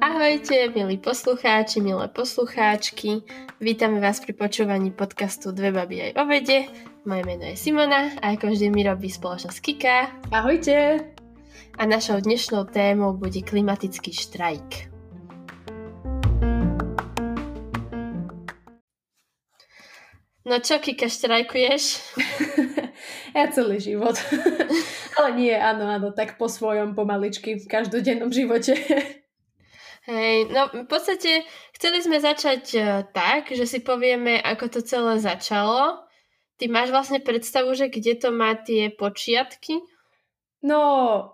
Ahojte, 0.00 0.68
milí 0.76 1.00
poslucháči, 1.00 1.80
milé 1.80 2.08
poslucháčky. 2.12 3.24
Vítame 3.56 4.04
vás 4.04 4.20
pri 4.20 4.36
počúvaní 4.36 4.92
podcastu 4.92 5.48
Dve 5.56 5.72
baby 5.72 6.12
aj 6.12 6.20
o 6.20 6.28
vede. 6.28 6.68
Moje 7.08 7.24
meno 7.24 7.48
je 7.48 7.56
Simona 7.56 8.20
a 8.20 8.36
ako 8.36 8.52
vždy 8.52 8.68
mi 8.68 8.84
robí 8.84 9.08
spoločnosť 9.08 9.58
Kika. 9.64 10.12
Ahojte! 10.28 11.08
A 11.80 11.88
našou 11.88 12.20
dnešnou 12.20 12.68
témou 12.68 13.16
bude 13.16 13.40
klimatický 13.40 14.12
štrajk. 14.12 14.92
No 20.44 20.60
čo, 20.60 20.76
Kika, 20.84 21.08
štrajkuješ? 21.08 21.84
ja 23.34 23.46
celý 23.52 23.78
život. 23.78 24.16
Ale 25.18 25.28
nie, 25.36 25.54
áno, 25.54 25.86
áno, 25.86 26.08
tak 26.14 26.38
po 26.40 26.48
svojom 26.48 26.94
pomaličky 26.96 27.60
v 27.60 27.66
každodennom 27.66 28.32
živote. 28.32 28.74
Hej, 30.10 30.48
no 30.48 30.72
v 30.72 30.88
podstate 30.88 31.44
chceli 31.76 32.00
sme 32.00 32.18
začať 32.18 32.64
uh, 32.80 32.84
tak, 33.12 33.52
že 33.52 33.68
si 33.68 33.84
povieme, 33.84 34.40
ako 34.40 34.66
to 34.72 34.80
celé 34.80 35.20
začalo. 35.20 36.02
Ty 36.56 36.64
máš 36.72 36.88
vlastne 36.92 37.20
predstavu, 37.20 37.72
že 37.76 37.92
kde 37.92 38.16
to 38.16 38.32
má 38.32 38.56
tie 38.56 38.88
počiatky? 38.88 39.80
No, 40.60 40.80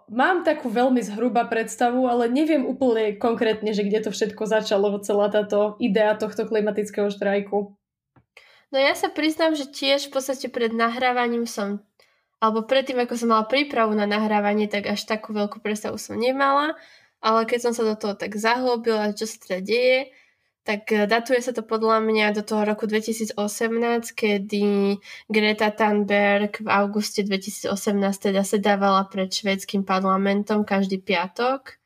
mám 0.06 0.46
takú 0.46 0.70
veľmi 0.70 1.02
zhruba 1.02 1.50
predstavu, 1.50 2.06
ale 2.06 2.30
neviem 2.30 2.62
úplne 2.62 3.18
konkrétne, 3.18 3.74
že 3.74 3.82
kde 3.82 4.06
to 4.06 4.10
všetko 4.14 4.46
začalo, 4.46 5.02
celá 5.02 5.26
táto 5.26 5.74
idea 5.82 6.14
tohto 6.14 6.46
klimatického 6.46 7.10
štrajku. 7.10 7.74
No 8.76 8.84
ja 8.84 8.92
sa 8.92 9.08
priznám, 9.08 9.56
že 9.56 9.72
tiež 9.72 10.12
v 10.12 10.20
podstate 10.20 10.52
pred 10.52 10.68
nahrávaním 10.68 11.48
som, 11.48 11.80
alebo 12.44 12.60
predtým, 12.68 13.00
ako 13.00 13.16
som 13.16 13.32
mala 13.32 13.48
prípravu 13.48 13.96
na 13.96 14.04
nahrávanie, 14.04 14.68
tak 14.68 14.84
až 14.84 15.08
takú 15.08 15.32
veľkú 15.32 15.64
predstavu 15.64 15.96
som 15.96 16.20
nemala 16.20 16.76
ale 17.26 17.48
keď 17.48 17.58
som 17.58 17.72
sa 17.72 17.82
do 17.82 17.98
toho 17.98 18.14
tak 18.14 18.36
zahlobila, 18.36 19.10
čo 19.16 19.24
sa 19.26 19.36
teda 19.40 19.58
deje, 19.64 20.00
tak 20.66 20.90
eh, 20.94 21.10
datuje 21.10 21.42
sa 21.42 21.50
to 21.50 21.66
podľa 21.66 22.02
mňa 22.02 22.26
do 22.38 22.42
toho 22.46 22.62
roku 22.62 22.86
2018, 22.86 23.34
kedy 24.14 24.98
Greta 25.26 25.74
Thunberg 25.74 26.62
v 26.62 26.68
auguste 26.68 27.26
2018 27.26 27.72
teda 28.30 28.42
sedávala 28.46 29.06
pred 29.10 29.30
švédským 29.30 29.86
parlamentom 29.86 30.62
každý 30.62 31.02
piatok, 31.02 31.78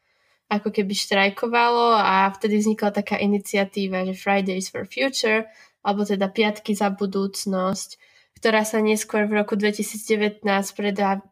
ako 0.50 0.68
keby 0.68 0.92
štrajkovalo 0.92 1.94
a 1.96 2.28
vtedy 2.34 2.58
vznikla 2.60 2.90
taká 2.90 3.16
iniciatíva, 3.16 4.04
že 4.04 4.18
Fridays 4.18 4.68
for 4.68 4.84
Future, 4.84 5.46
alebo 5.80 6.04
teda 6.04 6.28
Piatky 6.28 6.76
za 6.76 6.92
budúcnosť, 6.92 7.96
ktorá 8.40 8.64
sa 8.64 8.80
neskôr 8.80 9.28
v 9.28 9.44
roku 9.44 9.52
2019 9.52 10.40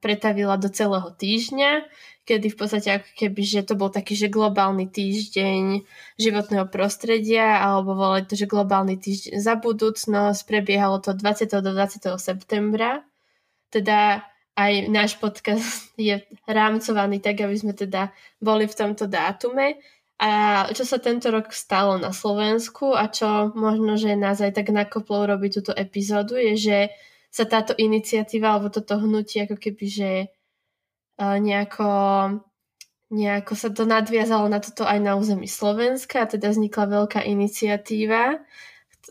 pretavila 0.04 0.60
do 0.60 0.68
celého 0.68 1.08
týždňa, 1.08 1.88
kedy 2.28 2.52
v 2.52 2.56
podstate 2.60 2.88
ako 3.00 3.10
keby, 3.16 3.40
že 3.40 3.64
to 3.64 3.72
bol 3.80 3.88
taký, 3.88 4.12
že 4.12 4.28
globálny 4.28 4.92
týždeň 4.92 5.88
životného 6.20 6.68
prostredia, 6.68 7.64
alebo 7.64 7.96
volali 7.96 8.28
to, 8.28 8.36
že 8.36 8.44
globálny 8.44 9.00
týždeň 9.00 9.40
za 9.40 9.56
budúcnosť, 9.56 10.44
prebiehalo 10.44 11.00
to 11.00 11.16
20. 11.16 11.48
do 11.48 11.72
20. 11.72 12.04
septembra. 12.20 13.00
Teda 13.72 14.28
aj 14.52 14.92
náš 14.92 15.16
podcast 15.16 15.88
je 15.96 16.20
rámcovaný 16.44 17.24
tak, 17.24 17.40
aby 17.40 17.56
sme 17.56 17.72
teda 17.72 18.12
boli 18.36 18.68
v 18.68 18.76
tomto 18.76 19.08
dátume. 19.08 19.80
A 20.18 20.66
čo 20.74 20.82
sa 20.82 20.98
tento 20.98 21.30
rok 21.30 21.54
stalo 21.54 21.94
na 21.94 22.10
Slovensku 22.10 22.90
a 22.90 23.06
čo 23.06 23.54
možno, 23.54 23.94
že 23.94 24.18
nás 24.18 24.42
aj 24.42 24.50
tak 24.58 24.74
nakoplo 24.74 25.30
robiť 25.30 25.50
túto 25.62 25.72
epizódu, 25.78 26.34
je, 26.34 26.54
že 26.58 26.78
sa 27.30 27.46
táto 27.46 27.70
iniciatíva 27.78 28.50
alebo 28.58 28.66
toto 28.66 28.98
hnutie 28.98 29.46
ako 29.46 29.54
keby, 29.54 29.86
že 29.86 30.10
nejako, 31.18 31.90
nejako 33.14 33.52
sa 33.54 33.68
to 33.70 33.86
nadviazalo 33.86 34.50
na 34.50 34.58
toto 34.58 34.82
aj 34.82 34.98
na 34.98 35.14
území 35.14 35.46
Slovenska 35.46 36.26
a 36.26 36.30
teda 36.30 36.50
vznikla 36.50 36.84
veľká 36.98 37.20
iniciatíva, 37.22 38.42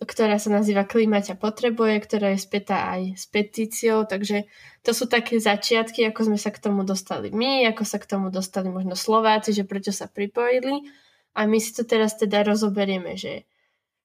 ktorá 0.05 0.37
sa 0.37 0.53
nazýva 0.53 0.85
Klimaťa 0.85 1.41
potrebuje, 1.41 1.97
ktorá 2.05 2.37
je 2.37 2.45
spätá 2.45 2.93
aj 2.93 3.17
s 3.17 3.25
petíciou, 3.25 4.05
takže 4.05 4.45
to 4.85 4.93
sú 4.93 5.09
také 5.09 5.41
začiatky, 5.41 6.05
ako 6.05 6.29
sme 6.29 6.37
sa 6.37 6.53
k 6.53 6.61
tomu 6.61 6.85
dostali 6.85 7.33
my, 7.33 7.65
ako 7.73 7.81
sa 7.81 7.97
k 7.97 8.05
tomu 8.05 8.29
dostali 8.29 8.69
možno 8.69 8.93
Slováci, 8.93 9.57
že 9.57 9.65
prečo 9.65 9.89
sa 9.89 10.05
pripojili 10.05 10.85
a 11.33 11.49
my 11.49 11.57
si 11.57 11.73
to 11.73 11.81
teraz 11.81 12.13
teda 12.13 12.45
rozoberieme, 12.45 13.17
že 13.17 13.49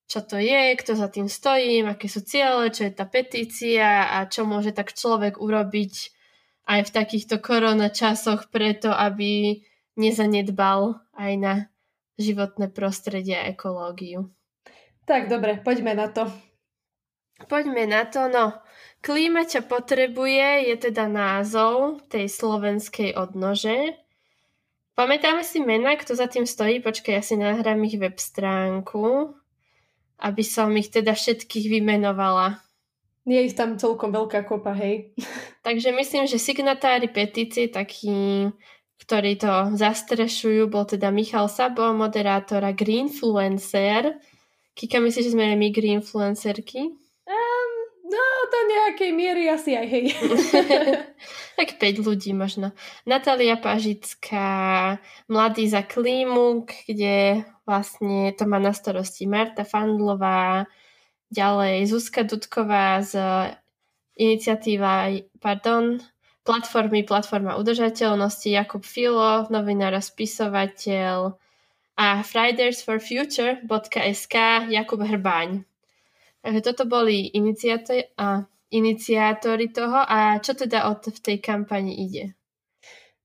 čo 0.08 0.20
to 0.24 0.40
je, 0.40 0.76
kto 0.76 0.92
za 0.96 1.08
tým 1.08 1.28
stojí, 1.28 1.84
aké 1.84 2.08
sú 2.08 2.20
ciele, 2.24 2.68
čo 2.72 2.88
je 2.88 2.92
tá 2.92 3.08
petícia 3.08 4.12
a 4.16 4.28
čo 4.28 4.48
môže 4.48 4.72
tak 4.72 4.92
človek 4.92 5.40
urobiť 5.40 5.94
aj 6.68 6.80
v 6.88 6.94
takýchto 6.94 7.40
korona 7.40 7.88
časoch 7.88 8.48
preto, 8.48 8.92
aby 8.92 9.60
nezanedbal 9.96 11.00
aj 11.16 11.32
na 11.36 11.54
životné 12.20 12.68
prostredie 12.72 13.36
a 13.36 13.48
ekológiu. 13.52 14.28
Tak, 15.02 15.26
dobre, 15.26 15.58
poďme 15.58 15.98
na 15.98 16.08
to. 16.08 16.30
Poďme 17.50 17.90
na 17.90 18.06
to, 18.06 18.30
no. 18.30 18.62
Klíma 19.02 19.50
ťa 19.50 19.66
potrebuje 19.66 20.70
je 20.70 20.76
teda 20.78 21.10
názov 21.10 22.06
tej 22.06 22.30
slovenskej 22.30 23.18
odnože. 23.18 23.98
Pamätáme 24.94 25.42
si 25.42 25.58
mena, 25.58 25.98
kto 25.98 26.14
za 26.14 26.30
tým 26.30 26.46
stojí? 26.46 26.78
Počkaj, 26.78 27.12
ja 27.18 27.22
si 27.24 27.34
nahrám 27.34 27.82
ich 27.82 27.98
web 27.98 28.14
stránku, 28.14 29.34
aby 30.22 30.44
som 30.46 30.70
ich 30.78 30.94
teda 30.94 31.18
všetkých 31.18 31.66
vymenovala. 31.66 32.62
Je 33.26 33.38
ich 33.42 33.58
tam 33.58 33.74
celkom 33.78 34.14
veľká 34.14 34.46
kopa, 34.46 34.70
hej. 34.78 35.14
Takže 35.66 35.90
myslím, 35.90 36.30
že 36.30 36.38
signatári 36.38 37.10
petície, 37.10 37.66
takí, 37.66 38.50
ktorí 39.02 39.34
to 39.34 39.74
zastrešujú, 39.74 40.70
bol 40.70 40.86
teda 40.86 41.10
Michal 41.10 41.50
Sabo, 41.50 41.90
moderátora 41.90 42.70
Greenfluencer. 42.70 44.14
Kika, 44.72 45.04
myslíš, 45.04 45.24
že 45.28 45.34
sme 45.36 45.52
my 45.52 45.68
Greenfluencerky? 45.68 46.80
Um, 47.28 47.72
no, 48.08 48.24
do 48.48 48.60
nejakej 48.72 49.10
miery 49.12 49.44
asi 49.52 49.76
aj, 49.76 49.86
hej. 49.88 50.04
tak 51.60 51.76
5 51.76 52.00
ľudí 52.00 52.32
možno. 52.32 52.72
Natália 53.04 53.60
Pažická, 53.60 54.96
Mladý 55.28 55.68
za 55.68 55.84
klímu, 55.84 56.64
kde 56.64 57.44
vlastne 57.68 58.32
to 58.32 58.48
má 58.48 58.56
na 58.56 58.72
starosti 58.72 59.28
Marta 59.28 59.62
Fandlová, 59.62 60.66
Ďalej 61.32 61.88
Zuzka 61.88 62.28
Dudková 62.28 63.00
z 63.00 63.16
iniciatíva, 64.20 65.08
pardon, 65.40 65.96
platformy 66.44 67.08
Platforma 67.08 67.56
udržateľnosti, 67.56 68.52
Jakub 68.52 68.84
Filo, 68.84 69.48
novinár 69.48 69.96
a 69.96 70.02
spisovateľ 70.04 71.40
a 71.96 72.22
fridaysforfuture.sk 72.22 74.36
Jakub 74.68 75.00
Hrbáň. 75.00 75.64
Takže 76.42 76.60
toto 76.60 76.84
boli 76.90 77.30
iniciátori, 77.30 78.02
a, 78.18 78.42
iniciátori 78.74 79.70
toho 79.70 80.02
a 80.02 80.42
čo 80.42 80.58
teda 80.58 80.90
od 80.90 81.06
v 81.06 81.18
tej 81.22 81.38
kampani 81.38 82.02
ide? 82.02 82.34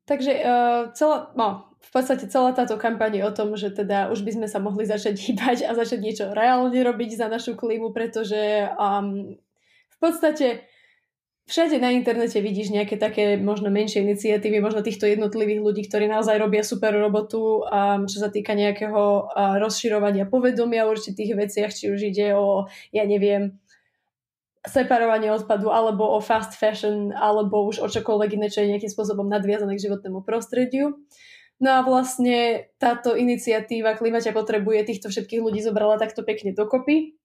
Takže 0.07 0.31
uh, 0.39 0.88
celá, 0.95 1.35
no, 1.35 1.67
v 1.83 1.89
podstate 1.91 2.27
celá 2.27 2.51
táto 2.51 2.77
kampaň 2.79 3.16
je 3.19 3.27
o 3.27 3.31
tom, 3.31 3.56
že 3.56 3.72
teda 3.72 4.11
už 4.11 4.22
by 4.23 4.31
sme 4.39 4.47
sa 4.47 4.59
mohli 4.59 4.83
začať 4.83 5.16
hýbať 5.27 5.63
a 5.67 5.75
začať 5.75 6.00
niečo 6.03 6.25
reálne 6.31 6.79
robiť 6.79 7.17
za 7.17 7.27
našu 7.31 7.56
klímu, 7.56 7.95
pretože 7.95 8.67
um, 8.75 9.39
v 9.88 9.97
podstate 9.97 10.67
všade 11.47 11.79
na 11.79 11.95
internete 11.95 12.43
vidíš 12.43 12.75
nejaké 12.75 12.99
také 12.99 13.39
možno 13.39 13.71
menšie 13.71 14.03
iniciatívy, 14.03 14.59
možno 14.59 14.83
týchto 14.83 15.07
jednotlivých 15.07 15.63
ľudí, 15.63 15.81
ktorí 15.87 16.11
naozaj 16.11 16.35
robia 16.35 16.61
super 16.61 16.91
robotu, 16.91 17.63
um, 17.63 18.03
čo 18.03 18.19
sa 18.19 18.27
týka 18.27 18.51
nejakého 18.51 19.31
uh, 19.31 19.55
rozširovania 19.57 20.27
povedomia 20.27 20.83
o 20.83 20.91
určitých 20.91 21.39
veciach, 21.39 21.71
či 21.71 21.87
už 21.87 22.11
ide 22.11 22.35
o, 22.35 22.67
ja 22.91 23.07
neviem, 23.07 23.55
separovanie 24.67 25.31
odpadu, 25.31 25.71
alebo 25.71 26.03
o 26.03 26.19
fast 26.19 26.59
fashion, 26.59 27.15
alebo 27.15 27.63
už 27.63 27.79
o 27.79 27.87
čokoľvek 27.87 28.35
iné, 28.35 28.47
čo 28.51 28.61
je 28.61 28.71
nejakým 28.75 28.91
spôsobom 28.91 29.31
nadviazané 29.31 29.79
k 29.79 29.87
životnému 29.87 30.27
prostrediu. 30.27 31.00
No 31.57 31.69
a 31.73 31.79
vlastne 31.81 32.69
táto 32.77 33.17
iniciatíva 33.17 33.97
Klimaťa 33.97 34.35
potrebuje 34.35 34.93
týchto 34.93 35.09
všetkých 35.09 35.41
ľudí 35.41 35.63
zobrala 35.63 35.97
takto 35.97 36.21
pekne 36.21 36.53
dokopy. 36.53 37.17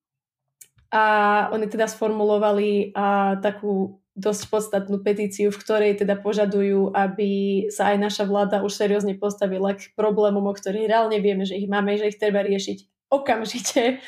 A 0.93 1.05
oni 1.53 1.69
teda 1.69 1.89
sformulovali 1.89 2.97
a, 2.97 3.37
takú 3.41 4.02
dosť 4.13 4.43
podstatnú 4.53 5.01
petíciu, 5.01 5.49
v 5.49 5.61
ktorej 5.61 5.93
teda 6.05 6.21
požadujú, 6.21 6.93
aby 6.93 7.65
sa 7.73 7.93
aj 7.93 7.97
naša 7.97 8.25
vláda 8.29 8.61
už 8.61 8.77
seriózne 8.77 9.17
postavila 9.17 9.73
k 9.73 9.89
problémom, 9.97 10.45
o 10.45 10.53
ktorých 10.53 10.89
reálne 10.89 11.17
vieme, 11.17 11.49
že 11.49 11.57
ich 11.57 11.65
máme, 11.65 11.97
že 11.97 12.13
ich 12.13 12.21
treba 12.21 12.45
riešiť 12.45 13.09
okamžite, 13.09 14.05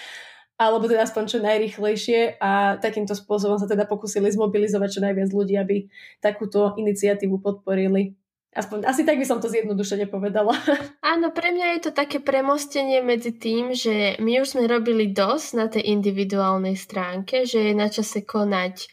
alebo 0.60 0.84
teda 0.86 1.08
aspoň 1.08 1.24
čo 1.24 1.38
najrychlejšie 1.40 2.36
a 2.36 2.76
takýmto 2.78 3.16
spôsobom 3.16 3.56
sa 3.56 3.64
teda 3.64 3.88
pokúsili 3.88 4.28
zmobilizovať 4.28 4.88
čo 4.92 5.00
najviac 5.00 5.30
ľudí, 5.32 5.56
aby 5.56 5.88
takúto 6.20 6.76
iniciatívu 6.76 7.40
podporili. 7.40 8.14
Aspoň, 8.54 8.86
asi 8.86 9.02
tak 9.02 9.18
by 9.18 9.26
som 9.26 9.42
to 9.42 9.50
zjednodušene 9.50 10.06
povedala. 10.06 10.54
Áno, 11.02 11.34
pre 11.34 11.50
mňa 11.50 11.74
je 11.74 11.90
to 11.90 11.90
také 11.90 12.22
premostenie 12.22 13.02
medzi 13.02 13.34
tým, 13.34 13.74
že 13.74 14.14
my 14.22 14.38
už 14.38 14.54
sme 14.54 14.70
robili 14.70 15.10
dosť 15.10 15.48
na 15.58 15.66
tej 15.66 15.90
individuálnej 15.90 16.78
stránke, 16.78 17.50
že 17.50 17.72
je 17.72 17.74
na 17.74 17.90
čase 17.90 18.22
konať 18.22 18.86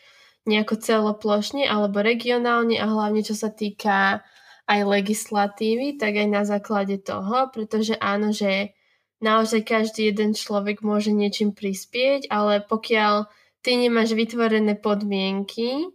nejako 0.45 0.75
celoplošne 0.81 1.69
alebo 1.69 2.01
regionálne 2.01 2.81
a 2.81 2.85
hlavne 2.89 3.21
čo 3.21 3.37
sa 3.37 3.53
týka 3.53 4.25
aj 4.65 4.79
legislatívy, 4.87 5.99
tak 5.99 6.17
aj 6.17 6.27
na 6.31 6.43
základe 6.47 6.97
toho, 7.01 7.49
pretože 7.51 7.93
áno, 7.99 8.31
že 8.31 8.73
naozaj 9.21 9.61
každý 9.67 10.09
jeden 10.09 10.33
človek 10.33 10.81
môže 10.81 11.13
niečím 11.13 11.53
prispieť, 11.53 12.31
ale 12.31 12.65
pokiaľ 12.65 13.29
ty 13.61 13.77
nemáš 13.77 14.17
vytvorené 14.17 14.79
podmienky, 14.79 15.91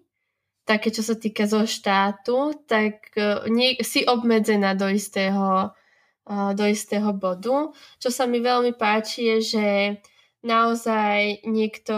také 0.66 0.90
čo 0.94 1.02
sa 1.02 1.19
týka 1.19 1.46
zo 1.46 1.66
štátu, 1.66 2.66
tak 2.66 3.14
e, 3.14 3.50
nie, 3.50 3.78
si 3.82 4.06
obmedzená 4.06 4.75
do 4.75 4.90
istého, 4.90 5.75
e, 6.26 6.34
do 6.54 6.64
istého 6.66 7.10
bodu. 7.14 7.70
Čo 8.02 8.10
sa 8.10 8.26
mi 8.26 8.43
veľmi 8.43 8.75
páči 8.75 9.31
je, 9.31 9.38
že 9.43 9.66
naozaj 10.43 11.46
niekto 11.46 11.94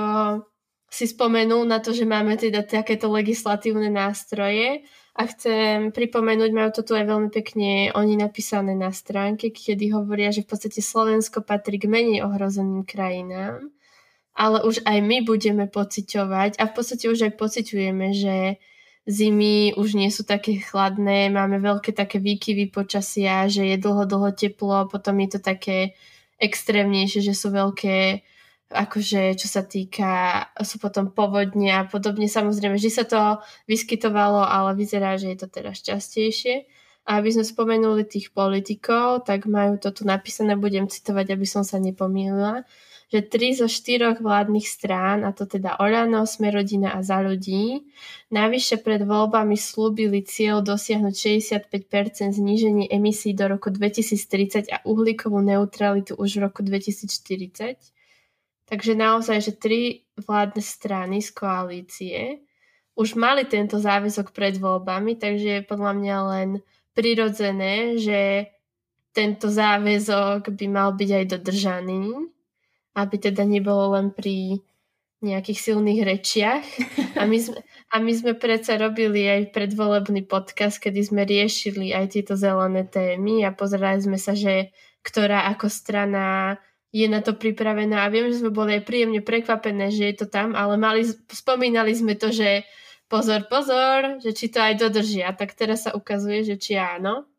si 0.88 1.05
spomenul 1.05 1.69
na 1.69 1.79
to, 1.85 1.93
že 1.93 2.08
máme 2.08 2.40
teda 2.40 2.64
takéto 2.64 3.12
legislatívne 3.12 3.93
nástroje 3.93 4.88
a 5.12 5.23
chcem 5.29 5.93
pripomenúť, 5.93 6.50
majú 6.55 6.70
to 6.73 6.82
tu 6.87 6.96
aj 6.96 7.05
veľmi 7.05 7.29
pekne 7.29 7.93
oni 7.93 8.17
napísané 8.17 8.73
na 8.73 8.88
stránke, 8.94 9.52
kedy 9.52 9.93
hovoria, 9.93 10.32
že 10.32 10.46
v 10.46 10.50
podstate 10.55 10.81
Slovensko 10.81 11.44
patrí 11.44 11.76
k 11.76 11.90
menej 11.90 12.25
ohrozeným 12.25 12.88
krajinám, 12.88 13.69
ale 14.32 14.64
už 14.64 14.87
aj 14.87 14.99
my 15.02 15.26
budeme 15.26 15.67
pociťovať 15.69 16.56
a 16.56 16.64
v 16.70 16.73
podstate 16.73 17.05
už 17.11 17.20
aj 17.29 17.32
pociťujeme, 17.37 18.06
že 18.14 18.37
zimy 19.08 19.75
už 19.75 19.96
nie 19.96 20.08
sú 20.12 20.23
také 20.23 20.61
chladné, 20.61 21.32
máme 21.32 21.58
veľké 21.58 21.96
také 21.96 22.20
výkyvy 22.20 22.70
počasia, 22.70 23.49
že 23.49 23.64
je 23.64 23.76
dlho, 23.81 24.05
dlho 24.05 24.31
teplo, 24.37 24.87
potom 24.87 25.19
je 25.25 25.37
to 25.37 25.41
také 25.41 25.99
extrémnejšie, 26.38 27.25
že 27.25 27.34
sú 27.34 27.50
veľké 27.50 28.23
akože 28.69 29.32
čo 29.41 29.49
sa 29.49 29.65
týka, 29.65 30.44
sú 30.61 30.76
potom 30.76 31.09
povodne 31.09 31.73
a 31.73 31.88
podobne. 31.88 32.29
Samozrejme, 32.29 32.76
že 32.76 32.93
sa 32.93 33.05
to 33.09 33.41
vyskytovalo, 33.65 34.44
ale 34.44 34.76
vyzerá, 34.76 35.17
že 35.17 35.32
je 35.32 35.38
to 35.41 35.49
teraz 35.49 35.81
častejšie. 35.81 36.69
A 37.09 37.25
aby 37.25 37.32
sme 37.32 37.41
spomenuli 37.41 38.05
tých 38.05 38.37
politikov, 38.37 39.25
tak 39.25 39.49
majú 39.49 39.81
to 39.81 39.88
tu 39.97 40.05
napísané, 40.05 40.61
budem 40.61 40.85
citovať, 40.93 41.32
aby 41.32 41.47
som 41.49 41.65
sa 41.65 41.81
nepomýlila, 41.81 42.69
že 43.09 43.25
tri 43.25 43.56
zo 43.56 43.65
štyroch 43.65 44.20
vládnych 44.20 44.69
strán, 44.69 45.25
a 45.25 45.32
to 45.32 45.49
teda 45.49 45.81
Olano, 45.81 46.29
Smerodina 46.29 46.93
a 46.93 47.00
Za 47.00 47.25
ľudí, 47.25 47.88
navyše 48.29 48.76
pred 48.76 49.00
voľbami 49.09 49.56
slúbili 49.56 50.20
cieľ 50.20 50.61
dosiahnuť 50.61 51.15
65% 51.73 52.37
zníženie 52.37 52.93
emisí 52.93 53.32
do 53.32 53.49
roku 53.49 53.73
2030 53.73 54.69
a 54.69 54.85
uhlíkovú 54.85 55.41
neutralitu 55.41 56.12
už 56.20 56.37
v 56.37 56.41
roku 56.53 56.61
2040 56.61 57.97
Takže 58.69 58.93
naozaj, 58.93 59.38
že 59.41 59.53
tri 59.56 60.05
vládne 60.20 60.61
strany 60.61 61.25
z 61.25 61.31
koalície 61.32 62.19
už 62.99 63.17
mali 63.17 63.49
tento 63.49 63.81
záväzok 63.81 64.37
pred 64.37 64.61
voľbami, 64.61 65.17
takže 65.17 65.62
je 65.62 65.69
podľa 65.69 65.93
mňa 65.97 66.17
len 66.35 66.49
prirodzené, 66.93 67.97
že 67.97 68.50
tento 69.15 69.49
záväzok 69.49 70.53
by 70.53 70.67
mal 70.69 70.93
byť 70.93 71.11
aj 71.11 71.25
dodržaný, 71.31 72.29
aby 72.99 73.17
teda 73.17 73.47
nebolo 73.47 73.97
len 73.97 74.11
pri 74.12 74.61
nejakých 75.19 75.59
silných 75.59 76.00
rečiach. 76.06 76.67
A 77.19 77.26
my 77.26 77.38
sme, 77.38 77.59
a 77.91 77.97
my 77.99 78.12
sme 78.15 78.32
predsa 78.38 78.79
robili 78.79 79.26
aj 79.26 79.50
predvolebný 79.50 80.26
podcast, 80.26 80.79
kedy 80.79 81.03
sme 81.03 81.23
riešili 81.26 81.91
aj 81.91 82.15
tieto 82.15 82.35
zelené 82.38 82.87
témy 82.87 83.43
a 83.43 83.50
pozerali 83.50 83.99
sme 83.99 84.19
sa, 84.19 84.38
že 84.38 84.70
ktorá 85.03 85.50
ako 85.55 85.67
strana 85.67 86.59
je 86.98 87.06
na 87.06 87.22
to 87.22 87.38
pripravená 87.38 88.02
a 88.02 88.10
viem, 88.10 88.26
že 88.26 88.42
sme 88.42 88.50
boli 88.50 88.74
aj 88.74 88.82
príjemne 88.82 89.22
prekvapené, 89.22 89.94
že 89.94 90.10
je 90.10 90.14
to 90.18 90.26
tam, 90.26 90.58
ale 90.58 90.74
mali, 90.74 91.06
spomínali 91.30 91.94
sme 91.94 92.18
to, 92.18 92.34
že 92.34 92.66
pozor, 93.06 93.46
pozor, 93.46 94.18
že 94.18 94.34
či 94.34 94.50
to 94.50 94.58
aj 94.58 94.74
dodržia. 94.82 95.30
Tak 95.30 95.54
teraz 95.54 95.86
sa 95.86 95.94
ukazuje, 95.94 96.42
že 96.42 96.58
či 96.58 96.74
áno. 96.74 97.30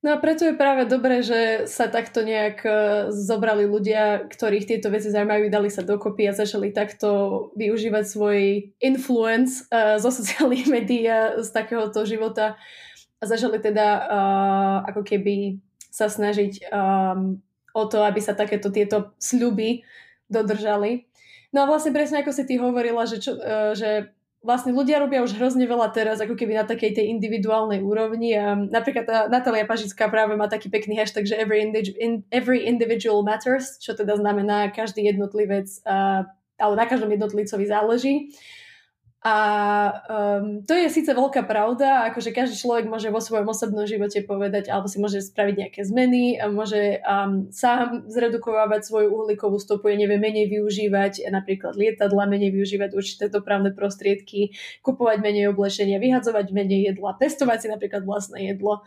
No 0.00 0.16
a 0.16 0.16
preto 0.16 0.48
je 0.48 0.56
práve 0.56 0.88
dobré, 0.88 1.20
že 1.20 1.68
sa 1.68 1.84
takto 1.84 2.24
nejak 2.24 2.64
e, 2.64 2.72
zobrali 3.12 3.68
ľudia, 3.68 4.32
ktorých 4.32 4.64
tieto 4.64 4.88
veci 4.88 5.12
zaujímajú, 5.12 5.52
dali 5.52 5.68
sa 5.68 5.84
dokopy 5.84 6.24
a 6.24 6.32
začali 6.32 6.72
takto 6.72 7.52
využívať 7.52 8.04
svoj 8.08 8.38
influence 8.80 9.68
uh, 9.68 10.00
zo 10.00 10.08
sociálnych 10.08 10.64
médií 10.72 11.04
a 11.04 11.44
z 11.44 11.48
takéhoto 11.52 12.08
života 12.08 12.56
a 13.20 13.24
začali 13.28 13.60
teda 13.60 13.86
uh, 14.08 14.76
ako 14.88 15.04
keby 15.04 15.60
sa 15.92 16.08
snažiť 16.08 16.72
um, 16.72 17.36
o 17.74 17.82
to, 17.86 18.02
aby 18.02 18.20
sa 18.22 18.34
takéto 18.34 18.68
tieto 18.72 19.14
sľuby 19.18 19.82
dodržali. 20.30 21.10
No 21.50 21.66
a 21.66 21.68
vlastne 21.68 21.90
presne 21.90 22.22
ako 22.22 22.30
si 22.30 22.46
ty 22.46 22.54
hovorila, 22.58 23.02
že, 23.06 23.18
čo, 23.18 23.34
uh, 23.34 23.74
že 23.74 24.14
vlastne 24.40 24.72
ľudia 24.72 25.02
robia 25.02 25.20
už 25.20 25.36
hrozne 25.36 25.66
veľa 25.66 25.92
teraz, 25.92 26.22
ako 26.22 26.38
keby 26.38 26.56
na 26.56 26.64
takej 26.64 26.96
tej 26.96 27.06
individuálnej 27.12 27.82
úrovni. 27.84 28.32
A 28.38 28.54
napríklad 28.56 29.04
tá 29.04 29.18
Natalia 29.26 29.68
Pažická 29.68 30.08
práve 30.08 30.38
má 30.38 30.48
taký 30.48 30.72
pekný 30.72 30.96
hashtag, 30.96 31.28
že 31.28 31.36
every, 31.36 31.60
indi- 31.60 31.96
in, 31.98 32.22
every 32.32 32.64
individual 32.64 33.20
matters, 33.26 33.76
čo 33.82 33.92
teda 33.92 34.16
znamená 34.16 34.70
každý 34.70 35.04
jednotlivec, 35.04 35.68
uh, 35.84 36.24
ale 36.56 36.74
na 36.78 36.86
každom 36.86 37.10
jednotlivcovi 37.10 37.64
záleží. 37.66 38.14
A 39.20 39.36
um, 40.40 40.64
to 40.64 40.72
je 40.72 40.88
síce 40.88 41.12
veľká 41.12 41.44
pravda, 41.44 42.08
akože 42.08 42.32
každý 42.32 42.56
človek 42.56 42.88
môže 42.88 43.12
vo 43.12 43.20
svojom 43.20 43.52
osobnom 43.52 43.84
živote 43.84 44.24
povedať, 44.24 44.72
alebo 44.72 44.88
si 44.88 44.96
môže 44.96 45.20
spraviť 45.20 45.54
nejaké 45.60 45.80
zmeny, 45.84 46.40
a 46.40 46.48
môže 46.48 47.04
um, 47.04 47.52
sám 47.52 48.08
zredukovať 48.08 48.80
svoju 48.80 49.12
uhlíkovú 49.12 49.60
stopu, 49.60 49.92
ja 49.92 50.00
neviem, 50.00 50.16
menej 50.16 50.48
využívať 50.48 51.28
napríklad 51.28 51.76
lietadla, 51.76 52.32
menej 52.32 52.48
využívať 52.48 52.96
určité 52.96 53.28
dopravné 53.28 53.76
prostriedky, 53.76 54.56
kupovať 54.80 55.20
menej 55.20 55.52
oblečenia, 55.52 56.00
vyhadzovať 56.00 56.56
menej 56.56 56.96
jedla, 56.96 57.12
pestovať 57.20 57.58
si 57.60 57.68
napríklad 57.68 58.08
vlastné 58.08 58.56
jedlo 58.56 58.80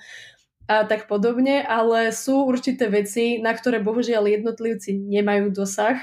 a 0.65 0.81
tak 0.87 1.05
podobne, 1.05 1.61
ale 1.61 2.09
sú 2.09 2.47
určité 2.47 2.89
veci, 2.89 3.37
na 3.37 3.53
ktoré 3.53 3.83
bohužiaľ 3.83 4.31
jednotlivci 4.31 4.95
nemajú 4.95 5.53
dosah 5.53 5.99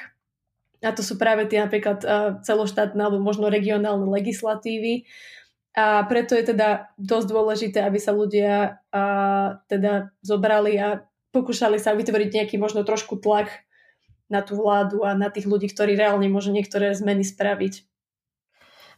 a 0.80 0.90
to 0.96 1.04
sú 1.04 1.20
práve 1.20 1.44
tie 1.44 1.60
napríklad 1.60 2.00
celoštátne 2.40 3.00
alebo 3.00 3.20
možno 3.20 3.52
regionálne 3.52 4.08
legislatívy. 4.08 5.04
A 5.76 6.02
preto 6.08 6.34
je 6.34 6.50
teda 6.50 6.90
dosť 6.98 7.26
dôležité, 7.30 7.78
aby 7.86 8.02
sa 8.02 8.10
ľudia 8.10 8.82
a, 8.90 9.02
teda 9.70 10.10
zobrali 10.18 10.74
a 10.80 11.06
pokúšali 11.30 11.78
sa 11.78 11.94
vytvoriť 11.94 12.28
nejaký 12.34 12.56
možno 12.58 12.82
trošku 12.82 13.22
tlak 13.22 13.62
na 14.26 14.42
tú 14.42 14.58
vládu 14.58 15.06
a 15.06 15.14
na 15.14 15.30
tých 15.30 15.46
ľudí, 15.46 15.70
ktorí 15.70 15.94
reálne 15.94 16.26
môžu 16.26 16.50
niektoré 16.50 16.90
zmeny 16.90 17.22
spraviť. 17.22 17.86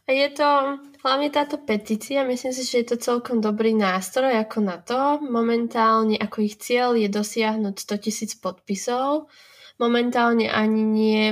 Je 0.03 0.29
to 0.35 0.83
hlavne 0.99 1.29
táto 1.31 1.55
petícia, 1.61 2.27
myslím 2.27 2.51
si, 2.51 2.67
že 2.67 2.83
je 2.83 2.87
to 2.91 2.97
celkom 2.99 3.39
dobrý 3.39 3.71
nástroj 3.71 4.35
ako 4.35 4.59
na 4.59 4.77
to. 4.81 5.23
Momentálne 5.23 6.19
ako 6.19 6.43
ich 6.43 6.59
cieľ 6.59 6.97
je 6.99 7.07
dosiahnuť 7.07 7.75
100 7.79 8.03
tisíc 8.03 8.31
podpisov. 8.35 9.31
Momentálne 9.79 10.51
ani 10.51 10.83
nie 10.83 11.23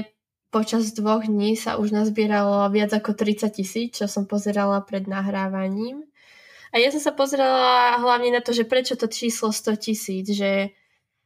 počas 0.52 0.92
dvoch 0.92 1.24
dní 1.24 1.56
sa 1.56 1.80
už 1.80 1.96
nazbieralo 1.96 2.68
viac 2.70 2.92
ako 2.92 3.16
30 3.16 3.50
tisíc, 3.56 3.90
čo 3.96 4.06
som 4.12 4.28
pozerala 4.28 4.84
pred 4.84 5.08
nahrávaním. 5.08 6.04
A 6.76 6.80
ja 6.80 6.92
som 6.92 7.00
sa 7.00 7.16
pozerala 7.16 8.00
hlavne 8.00 8.36
na 8.36 8.44
to, 8.44 8.52
že 8.52 8.68
prečo 8.68 9.00
to 9.00 9.08
číslo 9.08 9.52
100 9.52 9.76
tisíc, 9.80 10.28
že, 10.32 10.76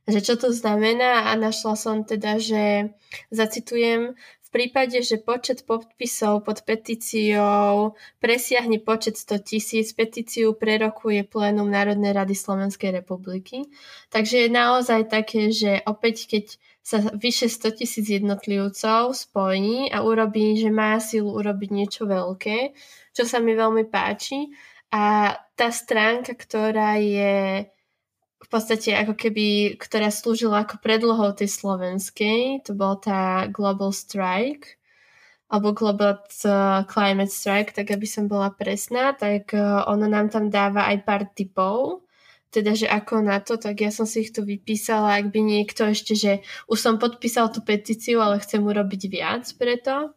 že 0.06 0.20
čo 0.22 0.38
to 0.38 0.54
znamená 0.54 1.30
a 1.30 1.38
našla 1.38 1.74
som 1.78 2.02
teda, 2.06 2.38
že 2.42 2.94
zacitujem, 3.30 4.18
v 4.46 4.50
prípade, 4.54 4.96
že 5.04 5.20
počet 5.20 5.68
podpisov 5.68 6.48
pod 6.48 6.64
petíciou 6.64 7.98
presiahne 8.24 8.80
počet 8.80 9.20
100 9.20 9.42
tisíc, 9.44 9.92
petíciu 9.92 10.56
prerokuje 10.56 11.28
plénum 11.28 11.68
Národnej 11.68 12.16
rady 12.16 12.38
Slovenskej 12.38 13.04
republiky. 13.04 13.68
Takže 14.14 14.48
je 14.48 14.50
naozaj 14.50 15.12
také, 15.12 15.52
že 15.52 15.84
opäť 15.84 16.32
keď 16.32 16.46
sa 16.86 17.02
vyše 17.18 17.50
100 17.50 17.82
tisíc 17.82 18.06
jednotlivcov 18.14 19.18
spojí 19.18 19.90
a 19.90 20.06
urobí, 20.06 20.54
že 20.54 20.70
má 20.70 21.02
silu 21.02 21.34
urobiť 21.34 21.70
niečo 21.74 22.06
veľké, 22.06 22.78
čo 23.10 23.26
sa 23.26 23.42
mi 23.42 23.58
veľmi 23.58 23.90
páči. 23.90 24.54
A 24.94 25.34
tá 25.58 25.74
stránka, 25.74 26.38
ktorá 26.38 27.02
je 27.02 27.66
v 28.38 28.48
podstate 28.54 28.94
ako 28.94 29.18
keby, 29.18 29.82
ktorá 29.82 30.14
slúžila 30.14 30.62
ako 30.62 30.78
predlohou 30.78 31.34
tej 31.34 31.50
slovenskej, 31.50 32.62
to 32.62 32.78
bol 32.78 33.02
tá 33.02 33.50
Global 33.50 33.90
Strike, 33.90 34.78
alebo 35.50 35.74
Global 35.74 36.22
Climate 36.86 37.34
Strike, 37.34 37.74
tak 37.74 37.90
aby 37.90 38.06
som 38.06 38.30
bola 38.30 38.54
presná, 38.54 39.18
tak 39.18 39.58
eh, 39.58 39.62
ono 39.90 40.06
nám 40.06 40.30
tam 40.30 40.54
dáva 40.54 40.86
aj 40.94 40.98
pár 41.02 41.24
typov, 41.34 42.05
teda, 42.56 42.72
že 42.72 42.88
ako 42.88 43.20
na 43.20 43.44
to, 43.44 43.60
tak 43.60 43.84
ja 43.84 43.92
som 43.92 44.08
si 44.08 44.24
ich 44.24 44.32
tu 44.32 44.48
vypísala, 44.48 45.20
ak 45.20 45.36
by 45.36 45.40
niekto 45.44 45.92
ešte, 45.92 46.16
že 46.16 46.32
už 46.72 46.80
som 46.80 46.96
podpísal 46.96 47.52
tú 47.52 47.60
petíciu, 47.60 48.24
ale 48.24 48.40
chcem 48.40 48.64
urobiť 48.64 49.02
viac 49.12 49.44
preto, 49.60 50.16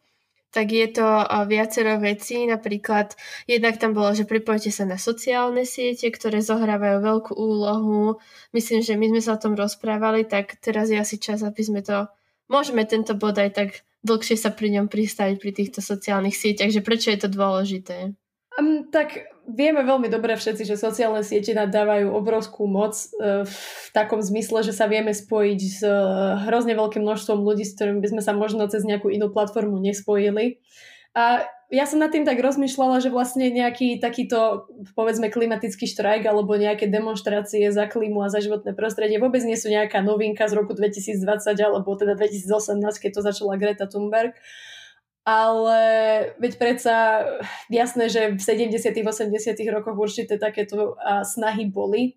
tak 0.48 0.72
je 0.72 0.88
to 0.88 1.04
viacero 1.44 2.00
vecí, 2.00 2.48
napríklad 2.48 3.12
jednak 3.44 3.76
tam 3.76 3.92
bolo, 3.92 4.16
že 4.16 4.24
pripojte 4.24 4.72
sa 4.72 4.88
na 4.88 4.96
sociálne 4.96 5.68
siete, 5.68 6.08
ktoré 6.08 6.40
zohrávajú 6.40 7.04
veľkú 7.04 7.32
úlohu. 7.36 8.16
Myslím, 8.56 8.80
že 8.80 8.96
my 8.96 9.12
sme 9.12 9.20
sa 9.20 9.36
o 9.36 9.42
tom 9.42 9.52
rozprávali, 9.52 10.24
tak 10.24 10.56
teraz 10.64 10.88
je 10.88 10.96
asi 10.96 11.20
čas, 11.20 11.44
aby 11.44 11.60
sme 11.60 11.84
to 11.84 12.08
môžeme 12.48 12.80
tento 12.88 13.12
bod 13.12 13.36
aj 13.36 13.50
tak 13.52 13.68
dlhšie 14.00 14.40
sa 14.40 14.48
pri 14.48 14.80
ňom 14.80 14.86
pristaviť 14.88 15.36
pri 15.36 15.52
týchto 15.52 15.80
sociálnych 15.84 16.32
sieťach, 16.32 16.72
že 16.72 16.80
prečo 16.80 17.12
je 17.12 17.20
to 17.20 17.28
dôležité? 17.28 18.16
Um, 18.56 18.88
tak 18.88 19.28
vieme 19.48 19.80
veľmi 19.80 20.12
dobre 20.12 20.36
všetci, 20.36 20.68
že 20.68 20.76
sociálne 20.76 21.24
siete 21.24 21.56
nadávajú 21.56 22.12
obrovskú 22.12 22.68
moc 22.68 22.94
uh, 23.16 23.48
v 23.48 23.88
takom 23.96 24.20
zmysle, 24.20 24.60
že 24.60 24.76
sa 24.76 24.84
vieme 24.86 25.16
spojiť 25.16 25.60
s 25.64 25.80
uh, 25.80 26.44
hrozne 26.46 26.76
veľkým 26.76 27.00
množstvom 27.00 27.40
ľudí, 27.40 27.64
s 27.64 27.74
ktorými 27.74 28.04
by 28.04 28.08
sme 28.12 28.22
sa 28.22 28.36
možno 28.36 28.68
cez 28.68 28.84
nejakú 28.84 29.08
inú 29.08 29.32
platformu 29.32 29.80
nespojili. 29.80 30.60
A 31.16 31.48
ja 31.68 31.84
som 31.84 32.00
nad 32.00 32.08
tým 32.08 32.24
tak 32.24 32.40
rozmýšľala, 32.40 33.04
že 33.04 33.12
vlastne 33.12 33.52
nejaký 33.52 34.00
takýto, 34.00 34.68
povedzme, 34.96 35.28
klimatický 35.28 35.84
štrajk 35.84 36.24
alebo 36.24 36.56
nejaké 36.56 36.88
demonstrácie 36.88 37.68
za 37.68 37.84
klímu 37.84 38.24
a 38.24 38.32
za 38.32 38.40
životné 38.40 38.72
prostredie 38.72 39.20
vôbec 39.20 39.44
nie 39.44 39.56
sú 39.56 39.68
nejaká 39.68 40.00
novinka 40.00 40.48
z 40.48 40.56
roku 40.56 40.72
2020 40.72 41.20
alebo 41.60 41.92
teda 41.92 42.16
2018, 42.16 42.80
keď 43.04 43.10
to 43.12 43.20
začala 43.20 43.60
Greta 43.60 43.84
Thunberg. 43.84 44.32
Ale 45.28 45.80
veď 46.40 46.52
predsa 46.56 46.96
jasné, 47.68 48.08
že 48.08 48.32
v 48.32 48.40
70 48.40 48.80
80 48.80 49.28
rokoch 49.68 50.00
určite 50.00 50.40
takéto 50.40 50.96
snahy 51.20 51.68
boli 51.68 52.16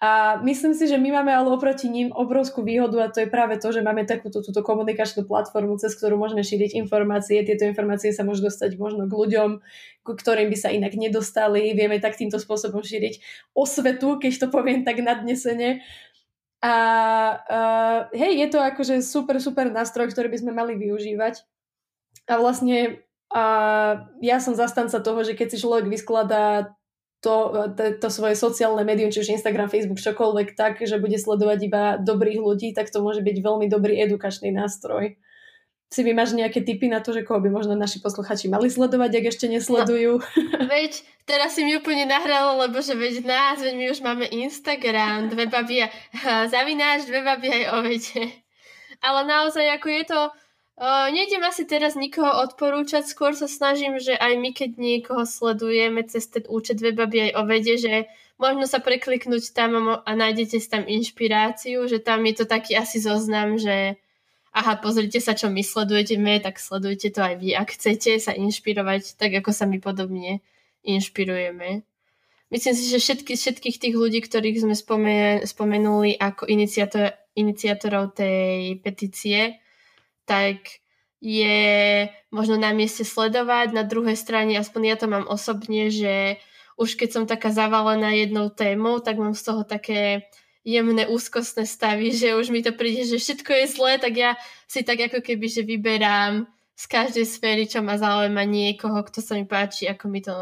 a 0.00 0.40
myslím 0.40 0.72
si, 0.72 0.88
že 0.88 0.96
my 0.96 1.12
máme 1.12 1.28
ale 1.28 1.52
oproti 1.52 1.84
ním 1.84 2.08
obrovskú 2.08 2.64
výhodu 2.64 3.04
a 3.04 3.12
to 3.12 3.20
je 3.20 3.28
práve 3.28 3.60
to, 3.60 3.68
že 3.68 3.84
máme 3.84 4.08
takúto 4.08 4.40
túto 4.40 4.64
komunikačnú 4.64 5.28
platformu, 5.28 5.76
cez 5.76 5.92
ktorú 5.92 6.16
môžeme 6.16 6.40
šíriť 6.40 6.72
informácie. 6.80 7.44
Tieto 7.44 7.68
informácie 7.68 8.08
sa 8.08 8.24
môžu 8.24 8.48
dostať 8.48 8.80
možno 8.80 9.04
k 9.04 9.12
ľuďom, 9.12 9.60
k 10.00 10.08
ktorým 10.08 10.48
by 10.48 10.56
sa 10.56 10.72
inak 10.72 10.96
nedostali. 10.96 11.76
Vieme 11.76 12.00
tak 12.00 12.16
týmto 12.16 12.40
spôsobom 12.40 12.80
šíriť 12.80 13.20
osvetu, 13.52 14.16
keď 14.16 14.32
to 14.40 14.46
poviem 14.48 14.88
tak 14.88 15.04
nadnesene. 15.04 15.84
A 16.64 16.74
uh, 17.36 17.98
hej, 18.16 18.40
je 18.40 18.48
to 18.48 18.56
akože 18.56 19.04
super, 19.04 19.36
super 19.36 19.68
nástroj, 19.68 20.08
ktorý 20.16 20.32
by 20.32 20.38
sme 20.40 20.52
mali 20.56 20.80
využívať. 20.80 21.44
A 22.30 22.38
vlastne 22.38 23.02
a 23.30 23.44
ja 24.18 24.42
som 24.42 24.58
zastanca 24.58 24.98
toho, 24.98 25.22
že 25.22 25.38
keď 25.38 25.54
si 25.54 25.62
človek 25.62 25.86
vyskladá 25.86 26.74
to, 27.22 27.68
to, 27.78 28.00
to 28.00 28.08
svoje 28.10 28.34
sociálne 28.34 28.82
médium, 28.82 29.14
či 29.14 29.22
už 29.22 29.38
Instagram, 29.38 29.70
Facebook, 29.70 30.02
čokoľvek 30.02 30.58
tak, 30.58 30.82
že 30.82 30.98
bude 30.98 31.14
sledovať 31.14 31.58
iba 31.62 31.82
dobrých 32.00 32.40
ľudí, 32.42 32.68
tak 32.74 32.90
to 32.90 32.98
môže 32.98 33.22
byť 33.22 33.36
veľmi 33.38 33.70
dobrý 33.70 34.02
edukačný 34.02 34.50
nástroj. 34.50 35.14
Si 35.90 36.00
vy 36.06 36.14
máš 36.14 36.38
nejaké 36.38 36.62
tipy 36.62 36.86
na 36.86 37.02
to, 37.02 37.10
že 37.10 37.26
koho 37.26 37.42
by 37.42 37.50
možno 37.50 37.74
naši 37.74 37.98
posluchači 37.98 38.46
mali 38.46 38.70
sledovať, 38.70 39.10
ak 39.10 39.24
ešte 39.30 39.46
nesledujú? 39.50 40.22
No, 40.22 40.66
veď, 40.70 41.02
teraz 41.26 41.58
si 41.58 41.66
mi 41.66 41.74
úplne 41.74 42.06
nahralo, 42.06 42.62
lebo 42.62 42.78
že 42.78 42.94
veď 42.94 43.26
nás, 43.26 43.58
veď 43.58 43.74
my 43.74 43.86
už 43.90 44.00
máme 44.00 44.26
Instagram, 44.30 45.28
dve 45.30 45.50
babi 45.50 45.86
a 45.86 45.90
zavináš 46.54 47.10
dve 47.10 47.20
babi 47.26 47.46
aj 47.52 47.64
o 47.74 47.78
Ale 49.02 49.20
naozaj, 49.26 49.66
ako 49.76 49.88
je 49.92 50.04
to, 50.08 50.20
Uh, 50.80 51.12
nejdem 51.12 51.44
asi 51.44 51.68
teraz 51.68 51.92
nikoho 51.92 52.40
odporúčať, 52.40 53.04
skôr 53.04 53.36
sa 53.36 53.44
snažím, 53.44 54.00
že 54.00 54.16
aj 54.16 54.32
my, 54.40 54.56
keď 54.56 54.80
niekoho 54.80 55.28
sledujeme 55.28 56.00
cez 56.08 56.24
ten 56.24 56.48
účet 56.48 56.80
webaby 56.80 57.28
aj 57.28 57.32
o 57.36 57.42
vede, 57.44 57.76
že 57.76 58.08
možno 58.40 58.64
sa 58.64 58.80
prekliknúť 58.80 59.52
tam 59.52 60.00
a, 60.00 60.08
nájdete 60.08 60.56
si 60.56 60.64
tam 60.64 60.88
inšpiráciu, 60.88 61.84
že 61.84 62.00
tam 62.00 62.24
je 62.24 62.32
to 62.32 62.44
taký 62.48 62.80
asi 62.80 62.96
zoznam, 62.96 63.60
že 63.60 64.00
aha, 64.56 64.80
pozrite 64.80 65.20
sa, 65.20 65.36
čo 65.36 65.52
my 65.52 65.60
sledujete, 65.60 66.16
my, 66.16 66.40
tak 66.40 66.56
sledujte 66.56 67.12
to 67.12 67.20
aj 67.20 67.36
vy, 67.36 67.52
ak 67.52 67.76
chcete 67.76 68.16
sa 68.16 68.32
inšpirovať, 68.32 69.20
tak 69.20 69.36
ako 69.36 69.52
sa 69.52 69.68
my 69.68 69.84
podobne 69.84 70.40
inšpirujeme. 70.88 71.84
Myslím 72.48 72.72
si, 72.72 72.88
že 72.88 73.04
všetky, 73.04 73.36
všetkých 73.36 73.76
tých 73.76 73.94
ľudí, 74.00 74.24
ktorých 74.24 74.64
sme 74.64 74.72
spomenuli 75.44 76.16
ako 76.16 76.48
iniciator, 76.48 77.12
iniciatorov 77.36 78.16
tej 78.16 78.80
petície, 78.80 79.59
tak 80.30 80.78
je 81.18 82.06
možno 82.30 82.54
na 82.54 82.70
mieste 82.70 83.02
sledovať. 83.02 83.74
Na 83.74 83.82
druhej 83.82 84.14
strane, 84.14 84.54
aspoň 84.54 84.82
ja 84.86 84.96
to 84.96 85.10
mám 85.10 85.26
osobne, 85.26 85.90
že 85.90 86.38
už 86.78 86.94
keď 86.94 87.08
som 87.10 87.24
taká 87.26 87.50
zavalená 87.50 88.14
jednou 88.14 88.48
témou, 88.48 89.02
tak 89.02 89.18
mám 89.18 89.34
z 89.34 89.42
toho 89.42 89.66
také 89.66 90.30
jemné 90.62 91.10
úzkostné 91.10 91.66
stavy, 91.66 92.14
že 92.14 92.38
už 92.38 92.54
mi 92.54 92.62
to 92.62 92.72
príde, 92.72 93.04
že 93.04 93.18
všetko 93.18 93.50
je 93.52 93.66
zlé, 93.74 93.92
tak 93.98 94.14
ja 94.16 94.30
si 94.70 94.86
tak 94.86 95.10
ako 95.10 95.20
keby, 95.20 95.46
že 95.50 95.66
vyberám 95.66 96.46
z 96.78 96.84
každej 96.88 97.26
sféry, 97.28 97.64
čo 97.68 97.84
ma 97.84 98.00
zaujíma 98.00 98.46
niekoho, 98.48 99.04
kto 99.04 99.20
sa 99.20 99.36
mi 99.36 99.44
páči, 99.44 99.92
ako 99.92 100.08
mi 100.08 100.24
to 100.24 100.32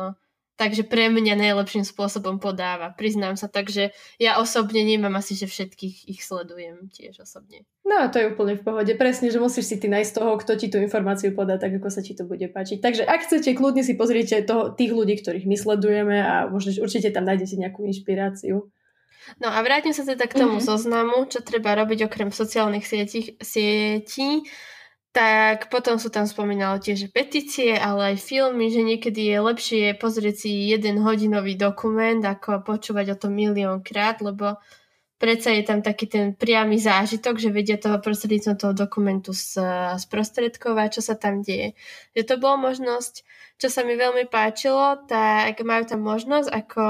takže 0.58 0.82
pre 0.82 1.06
mňa 1.08 1.38
najlepším 1.38 1.86
spôsobom 1.86 2.42
podáva. 2.42 2.90
Priznám 2.90 3.38
sa, 3.38 3.46
takže 3.46 3.94
ja 4.18 4.42
osobne 4.42 4.82
nemám 4.82 5.14
asi, 5.14 5.38
že 5.38 5.46
všetkých 5.46 6.10
ich 6.10 6.20
sledujem 6.20 6.90
tiež 6.90 7.22
osobne. 7.22 7.62
No 7.86 8.04
a 8.04 8.10
to 8.10 8.18
je 8.18 8.34
úplne 8.34 8.58
v 8.58 8.66
pohode. 8.66 8.92
Presne, 8.98 9.30
že 9.30 9.38
musíš 9.38 9.70
si 9.70 9.76
ty 9.78 9.86
nájsť 9.86 10.12
toho, 10.18 10.36
kto 10.36 10.58
ti 10.58 10.66
tú 10.68 10.82
informáciu 10.82 11.32
podá, 11.32 11.56
tak 11.56 11.78
ako 11.78 11.88
sa 11.88 12.02
ti 12.02 12.12
to 12.12 12.26
bude 12.26 12.44
páčiť. 12.50 12.82
Takže 12.82 13.06
ak 13.06 13.24
chcete, 13.24 13.54
kľudne 13.54 13.86
si 13.86 13.94
pozrite 13.94 14.42
toho, 14.44 14.74
tých 14.74 14.92
ľudí, 14.92 15.16
ktorých 15.22 15.46
my 15.46 15.56
sledujeme 15.56 16.18
a 16.20 16.50
možno 16.50 16.74
určite 16.82 17.14
tam 17.14 17.24
nájdete 17.24 17.56
nejakú 17.56 17.86
inšpiráciu. 17.88 18.68
No 19.38 19.48
a 19.52 19.60
vrátim 19.60 19.92
sa 19.92 20.02
teda 20.02 20.24
k 20.24 20.40
tomu 20.40 20.58
mm-hmm. 20.58 20.68
zoznamu, 20.68 21.16
čo 21.30 21.44
treba 21.44 21.76
robiť 21.76 22.08
okrem 22.08 22.32
sociálnych 22.32 22.84
sietí. 22.84 23.36
sietí 23.40 24.44
tak 25.12 25.72
potom 25.72 25.96
sú 25.96 26.12
tam 26.12 26.28
spomínali 26.28 26.78
tiež 26.78 27.10
petície, 27.10 27.74
ale 27.74 28.14
aj 28.14 28.22
filmy, 28.22 28.68
že 28.68 28.84
niekedy 28.84 29.32
je 29.34 29.38
lepšie 29.40 29.82
pozrieť 29.96 30.46
si 30.46 30.68
jeden 30.68 31.00
hodinový 31.00 31.56
dokument, 31.56 32.20
ako 32.20 32.62
počúvať 32.62 33.16
o 33.16 33.20
tom 33.26 33.32
milión 33.34 33.80
krát, 33.80 34.20
lebo 34.20 34.60
predsa 35.18 35.50
je 35.50 35.66
tam 35.66 35.82
taký 35.82 36.06
ten 36.06 36.36
priamy 36.36 36.78
zážitok, 36.78 37.42
že 37.42 37.50
vedia 37.50 37.80
toho 37.80 37.98
prostredníctvom 37.98 38.56
toho 38.60 38.74
dokumentu 38.76 39.34
sprostredkovať, 39.98 40.88
čo 41.00 41.02
sa 41.02 41.18
tam 41.18 41.42
deje. 41.42 41.74
Že 42.14 42.22
to 42.22 42.34
bola 42.38 42.70
možnosť, 42.70 43.26
čo 43.58 43.66
sa 43.72 43.82
mi 43.82 43.98
veľmi 43.98 44.30
páčilo, 44.30 45.02
tak 45.10 45.58
majú 45.66 45.82
tam 45.88 46.06
možnosť, 46.06 46.48
ako 46.52 46.84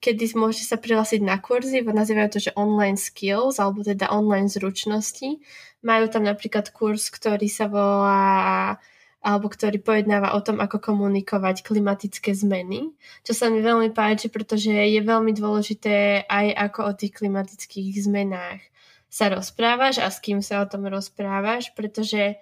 kedy 0.00 0.32
môžete 0.32 0.64
sa 0.64 0.76
prihlásiť 0.80 1.20
na 1.20 1.36
kurzy, 1.42 1.84
nazývajú 1.84 2.28
to, 2.32 2.40
že 2.40 2.56
online 2.56 2.96
skills, 2.96 3.60
alebo 3.60 3.84
teda 3.84 4.08
online 4.08 4.48
zručnosti. 4.48 5.42
Majú 5.80 6.12
tam 6.12 6.28
napríklad 6.28 6.68
kurz, 6.72 7.08
ktorý 7.08 7.48
sa 7.48 7.66
volá 7.66 8.76
alebo 9.20 9.52
ktorý 9.52 9.84
pojednáva 9.84 10.32
o 10.32 10.40
tom, 10.40 10.64
ako 10.64 10.80
komunikovať 10.80 11.60
klimatické 11.60 12.32
zmeny, 12.32 12.88
čo 13.20 13.36
sa 13.36 13.52
mi 13.52 13.60
veľmi 13.60 13.92
páči, 13.92 14.32
pretože 14.32 14.72
je 14.72 15.00
veľmi 15.04 15.36
dôležité 15.36 16.24
aj 16.24 16.46
ako 16.56 16.80
o 16.88 16.92
tých 16.96 17.20
klimatických 17.20 18.00
zmenách 18.00 18.64
sa 19.12 19.28
rozprávaš 19.28 20.00
a 20.00 20.08
s 20.08 20.22
kým 20.22 20.40
sa 20.40 20.64
o 20.64 20.70
tom 20.70 20.86
rozprávaš, 20.88 21.74
pretože 21.76 22.38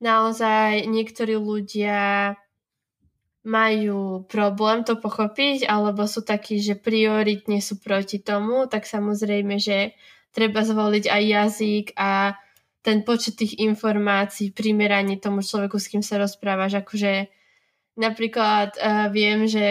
naozaj 0.00 0.86
niektorí 0.86 1.34
ľudia 1.36 2.32
majú 3.42 4.22
problém 4.30 4.86
to 4.86 4.94
pochopiť, 4.94 5.66
alebo 5.66 6.06
sú 6.06 6.22
takí, 6.22 6.62
že 6.62 6.78
prioritne 6.78 7.58
sú 7.58 7.82
proti 7.82 8.22
tomu, 8.22 8.70
tak 8.70 8.86
samozrejme, 8.86 9.58
že 9.58 9.98
treba 10.30 10.62
zvoliť 10.62 11.10
aj 11.10 11.22
jazyk 11.26 11.86
a 11.98 12.38
ten 12.82 13.06
počet 13.06 13.38
tých 13.38 13.62
informácií, 13.62 14.50
primeranie 14.50 15.18
tomu 15.22 15.40
človeku, 15.42 15.78
s 15.78 15.86
kým 15.86 16.02
sa 16.02 16.18
rozprávaš. 16.18 16.82
Akože 16.82 17.30
napríklad 17.94 18.74
uh, 18.76 19.06
viem, 19.14 19.46
že 19.46 19.68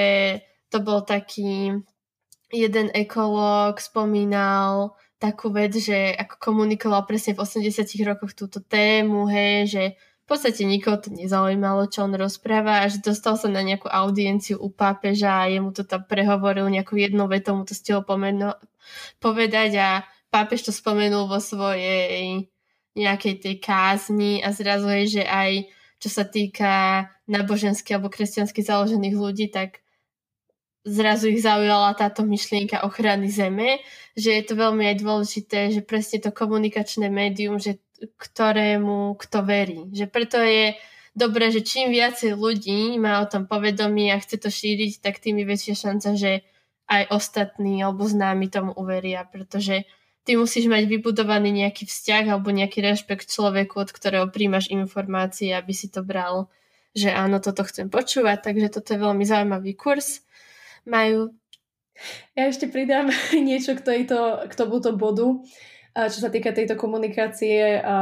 to 0.71 0.79
bol 0.79 1.03
taký 1.03 1.75
jeden 2.51 2.87
ekológ 2.95 3.83
spomínal 3.83 4.95
takú 5.19 5.53
vec, 5.53 5.75
že 5.77 6.15
ako 6.17 6.35
komunikoval 6.39 7.05
presne 7.05 7.37
v 7.37 7.43
80 7.45 7.85
rokoch 8.07 8.33
túto 8.33 8.57
tému, 8.63 9.29
hej, 9.29 9.69
že 9.69 9.83
podstate 10.31 10.63
nikoho 10.63 10.95
to 10.95 11.11
nezaujímalo, 11.11 11.91
čo 11.91 12.07
on 12.07 12.15
rozpráva, 12.15 12.87
až 12.87 13.03
dostal 13.03 13.35
sa 13.35 13.51
na 13.51 13.59
nejakú 13.59 13.91
audienciu 13.91 14.55
u 14.63 14.71
pápeža 14.71 15.43
a 15.43 15.51
jemu 15.51 15.75
to 15.75 15.83
tam 15.83 16.07
prehovoril 16.07 16.71
nejakú 16.71 16.95
jednu 16.95 17.27
vetou, 17.27 17.59
mu 17.59 17.67
to 17.67 17.75
stihol 17.75 18.07
pomeno- 18.07 18.55
povedať 19.19 19.71
a 19.75 19.89
pápež 20.31 20.63
to 20.63 20.71
spomenul 20.71 21.27
vo 21.27 21.43
svojej 21.43 22.47
nejakej 22.97 23.35
tej 23.39 23.55
kázni 23.63 24.43
a 24.43 24.51
zrazu 24.51 24.89
je, 25.03 25.21
že 25.21 25.23
aj 25.23 25.71
čo 26.01 26.09
sa 26.09 26.25
týka 26.25 27.07
nábožensky 27.29 27.93
alebo 27.93 28.09
kresťansky 28.09 28.65
založených 28.65 29.15
ľudí, 29.15 29.47
tak 29.53 29.85
zrazu 30.81 31.29
ich 31.29 31.45
zaujala 31.45 31.93
táto 31.93 32.25
myšlienka 32.25 32.81
ochrany 32.81 33.29
zeme, 33.29 33.77
že 34.17 34.33
je 34.33 34.43
to 34.43 34.57
veľmi 34.57 34.81
aj 34.91 34.97
dôležité, 34.97 35.59
že 35.69 35.85
presne 35.85 36.17
to 36.25 36.33
komunikačné 36.33 37.07
médium, 37.07 37.61
že 37.61 37.77
ktorému 38.01 39.13
kto 39.21 39.45
verí. 39.45 39.79
Že 39.93 40.05
preto 40.09 40.41
je 40.41 40.73
dobré, 41.13 41.53
že 41.53 41.61
čím 41.61 41.93
viacej 41.93 42.33
ľudí 42.33 42.97
má 42.97 43.21
o 43.21 43.29
tom 43.29 43.45
povedomie 43.45 44.09
a 44.09 44.17
chce 44.17 44.41
to 44.41 44.49
šíriť, 44.49 45.05
tak 45.05 45.21
tým 45.21 45.37
je 45.43 45.45
väčšia 45.45 45.75
šanca, 45.77 46.09
že 46.17 46.41
aj 46.89 47.13
ostatní 47.13 47.79
alebo 47.85 48.03
známi 48.09 48.49
tomu 48.49 48.73
uveria, 48.73 49.23
pretože 49.23 49.85
ty 50.23 50.37
musíš 50.37 50.69
mať 50.69 50.85
vybudovaný 50.85 51.65
nejaký 51.65 51.89
vzťah 51.89 52.37
alebo 52.37 52.53
nejaký 52.53 52.81
rešpekt 52.81 53.29
človeku, 53.29 53.81
od 53.81 53.89
ktorého 53.89 54.27
príjmaš 54.29 54.69
informácie, 54.69 55.53
aby 55.53 55.73
si 55.73 55.89
to 55.89 56.05
bral, 56.05 56.49
že 56.93 57.09
áno, 57.09 57.41
toto 57.41 57.65
chcem 57.65 57.89
počúvať, 57.89 58.51
takže 58.51 58.67
toto 58.81 58.93
je 58.93 58.99
veľmi 58.99 59.23
zaujímavý 59.25 59.73
kurz. 59.73 60.25
Majú 60.85 61.33
ja 62.33 62.49
ešte 62.49 62.65
pridám 62.65 63.13
niečo 63.37 63.77
k, 63.77 63.81
tejto, 63.81 64.49
k 64.49 64.53
tomuto 64.57 64.97
bodu 64.97 65.41
čo 65.91 66.23
sa 66.23 66.31
týka 66.31 66.55
tejto 66.55 66.79
komunikácie 66.79 67.83
a 67.83 67.95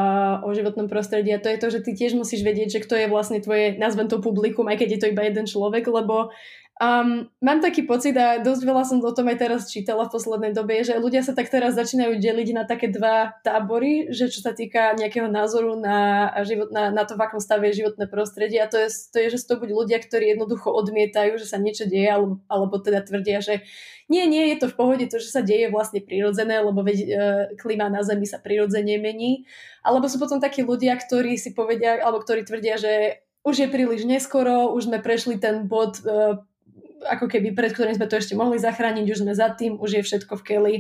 o 0.46 0.54
životnom 0.54 0.86
prostredí. 0.86 1.34
A 1.34 1.42
to 1.42 1.50
je 1.50 1.58
to, 1.58 1.68
že 1.74 1.80
ty 1.82 1.98
tiež 1.98 2.14
musíš 2.14 2.46
vedieť, 2.46 2.78
že 2.78 2.84
kto 2.86 2.94
je 2.94 3.08
vlastne 3.10 3.42
tvoje, 3.42 3.82
nazvem 3.82 4.06
to 4.06 4.22
publikum, 4.22 4.70
aj 4.70 4.78
keď 4.78 4.90
je 4.94 5.00
to 5.02 5.10
iba 5.10 5.26
jeden 5.26 5.50
človek, 5.50 5.90
lebo 5.90 6.30
Um, 6.80 7.28
mám 7.44 7.60
taký 7.60 7.84
pocit 7.84 8.16
a 8.16 8.40
dosť 8.40 8.64
veľa 8.64 8.88
som 8.88 9.04
o 9.04 9.12
tom 9.12 9.28
aj 9.28 9.44
teraz 9.44 9.68
čítala 9.68 10.08
v 10.08 10.16
poslednej 10.16 10.56
dobe, 10.56 10.80
že 10.80 10.96
ľudia 10.96 11.20
sa 11.20 11.36
tak 11.36 11.52
teraz 11.52 11.76
začínajú 11.76 12.24
deliť 12.24 12.50
na 12.56 12.64
také 12.64 12.88
dva 12.88 13.36
tábory, 13.44 14.08
že 14.16 14.32
čo 14.32 14.40
sa 14.40 14.56
týka 14.56 14.96
nejakého 14.96 15.28
názoru 15.28 15.76
na, 15.76 16.32
život, 16.48 16.72
na, 16.72 16.88
na 16.88 17.04
to, 17.04 17.20
v 17.20 17.28
akom 17.28 17.44
stave 17.44 17.68
je 17.68 17.84
životné 17.84 18.08
prostredie 18.08 18.64
a 18.64 18.72
to 18.72 18.80
je, 18.80 18.96
to 19.12 19.20
je, 19.20 19.28
že 19.28 19.44
sú 19.44 19.46
to 19.52 19.56
buď 19.60 19.70
ľudia, 19.76 20.00
ktorí 20.00 20.32
jednoducho 20.32 20.72
odmietajú, 20.72 21.36
že 21.36 21.52
sa 21.52 21.60
niečo 21.60 21.84
deje, 21.84 22.16
alebo, 22.16 22.40
alebo 22.48 22.80
teda 22.80 23.04
tvrdia, 23.04 23.44
že 23.44 23.60
nie, 24.08 24.24
nie, 24.32 24.48
je 24.56 24.64
to 24.64 24.72
v 24.72 24.78
pohode, 24.80 25.04
to, 25.12 25.20
že 25.20 25.36
sa 25.36 25.44
deje 25.44 25.68
vlastne 25.68 26.00
prirodzené, 26.00 26.64
lebo 26.64 26.80
veď, 26.80 26.98
e, 27.04 27.08
klíma 27.60 27.92
na 27.92 28.08
Zemi 28.08 28.24
sa 28.24 28.40
prirodzene 28.40 28.96
mení. 28.98 29.44
Alebo 29.84 30.08
sú 30.08 30.16
potom 30.16 30.40
takí 30.40 30.64
ľudia, 30.64 30.96
ktorí 30.96 31.36
si 31.36 31.52
povedia, 31.52 32.00
alebo 32.00 32.24
ktorí 32.24 32.48
tvrdia, 32.48 32.80
že 32.80 33.20
už 33.44 33.56
je 33.56 33.68
príliš 33.68 34.04
neskoro, 34.10 34.72
už 34.74 34.90
sme 34.90 35.00
prešli 35.04 35.38
ten 35.38 35.70
bod 35.70 36.02
e, 36.02 36.42
ako 37.06 37.32
keby 37.32 37.56
pred 37.56 37.72
ktorým 37.72 37.96
sme 37.96 38.08
to 38.08 38.20
ešte 38.20 38.36
mohli 38.36 38.60
zachrániť, 38.60 39.06
už 39.08 39.22
sme 39.24 39.34
za 39.36 39.52
tým, 39.56 39.80
už 39.80 40.00
je 40.00 40.06
všetko 40.06 40.34
v 40.40 40.46
keli, 40.46 40.76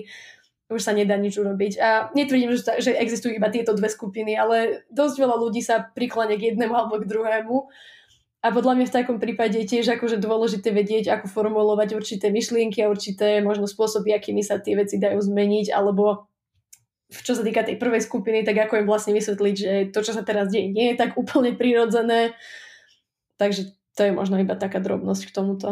už 0.69 0.81
sa 0.85 0.93
nedá 0.93 1.17
nič 1.17 1.39
urobiť. 1.39 1.73
A 1.81 2.13
netvrdím, 2.13 2.53
že, 2.53 2.65
že 2.77 2.91
existujú 2.93 3.35
iba 3.35 3.49
tieto 3.49 3.73
dve 3.73 3.89
skupiny, 3.89 4.38
ale 4.38 4.85
dosť 4.93 5.15
veľa 5.17 5.35
ľudí 5.39 5.65
sa 5.65 5.81
prikláňa 5.81 6.35
k 6.38 6.53
jednému 6.53 6.73
alebo 6.75 7.01
k 7.01 7.09
druhému. 7.09 7.57
A 8.39 8.55
podľa 8.55 8.79
mňa 8.79 8.85
v 8.88 8.95
takom 8.95 9.17
prípade 9.19 9.59
je 9.59 9.67
tiež 9.67 9.99
akože 9.99 10.15
dôležité 10.15 10.71
vedieť, 10.71 11.11
ako 11.11 11.27
formulovať 11.27 11.91
určité 11.97 12.31
myšlienky 12.31 12.79
a 12.79 12.88
určité 12.88 13.43
možno 13.43 13.67
spôsoby, 13.67 14.15
akými 14.15 14.39
sa 14.39 14.63
tie 14.63 14.79
veci 14.79 14.95
dajú 14.95 15.19
zmeniť, 15.19 15.75
alebo 15.75 16.29
čo 17.09 17.33
sa 17.33 17.41
týka 17.41 17.65
tej 17.65 17.81
prvej 17.81 18.05
skupiny, 18.05 18.45
tak 18.45 18.69
ako 18.69 18.85
im 18.85 18.88
vlastne 18.88 19.17
vysvetliť, 19.17 19.55
že 19.57 19.73
to, 19.89 19.99
čo 20.05 20.13
sa 20.13 20.23
teraz 20.23 20.53
deje, 20.53 20.69
nie 20.71 20.93
je 20.93 20.95
tak 20.95 21.17
úplne 21.17 21.57
prirodzené. 21.57 22.38
Takže 23.41 23.75
to 23.97 24.07
je 24.07 24.15
možno 24.15 24.38
iba 24.39 24.55
taká 24.55 24.79
drobnosť 24.79 25.27
k 25.27 25.35
tomuto. 25.35 25.69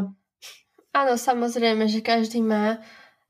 Áno, 0.95 1.13
samozrejme, 1.19 1.87
že 1.91 2.03
každý 2.03 2.43
má 2.43 2.79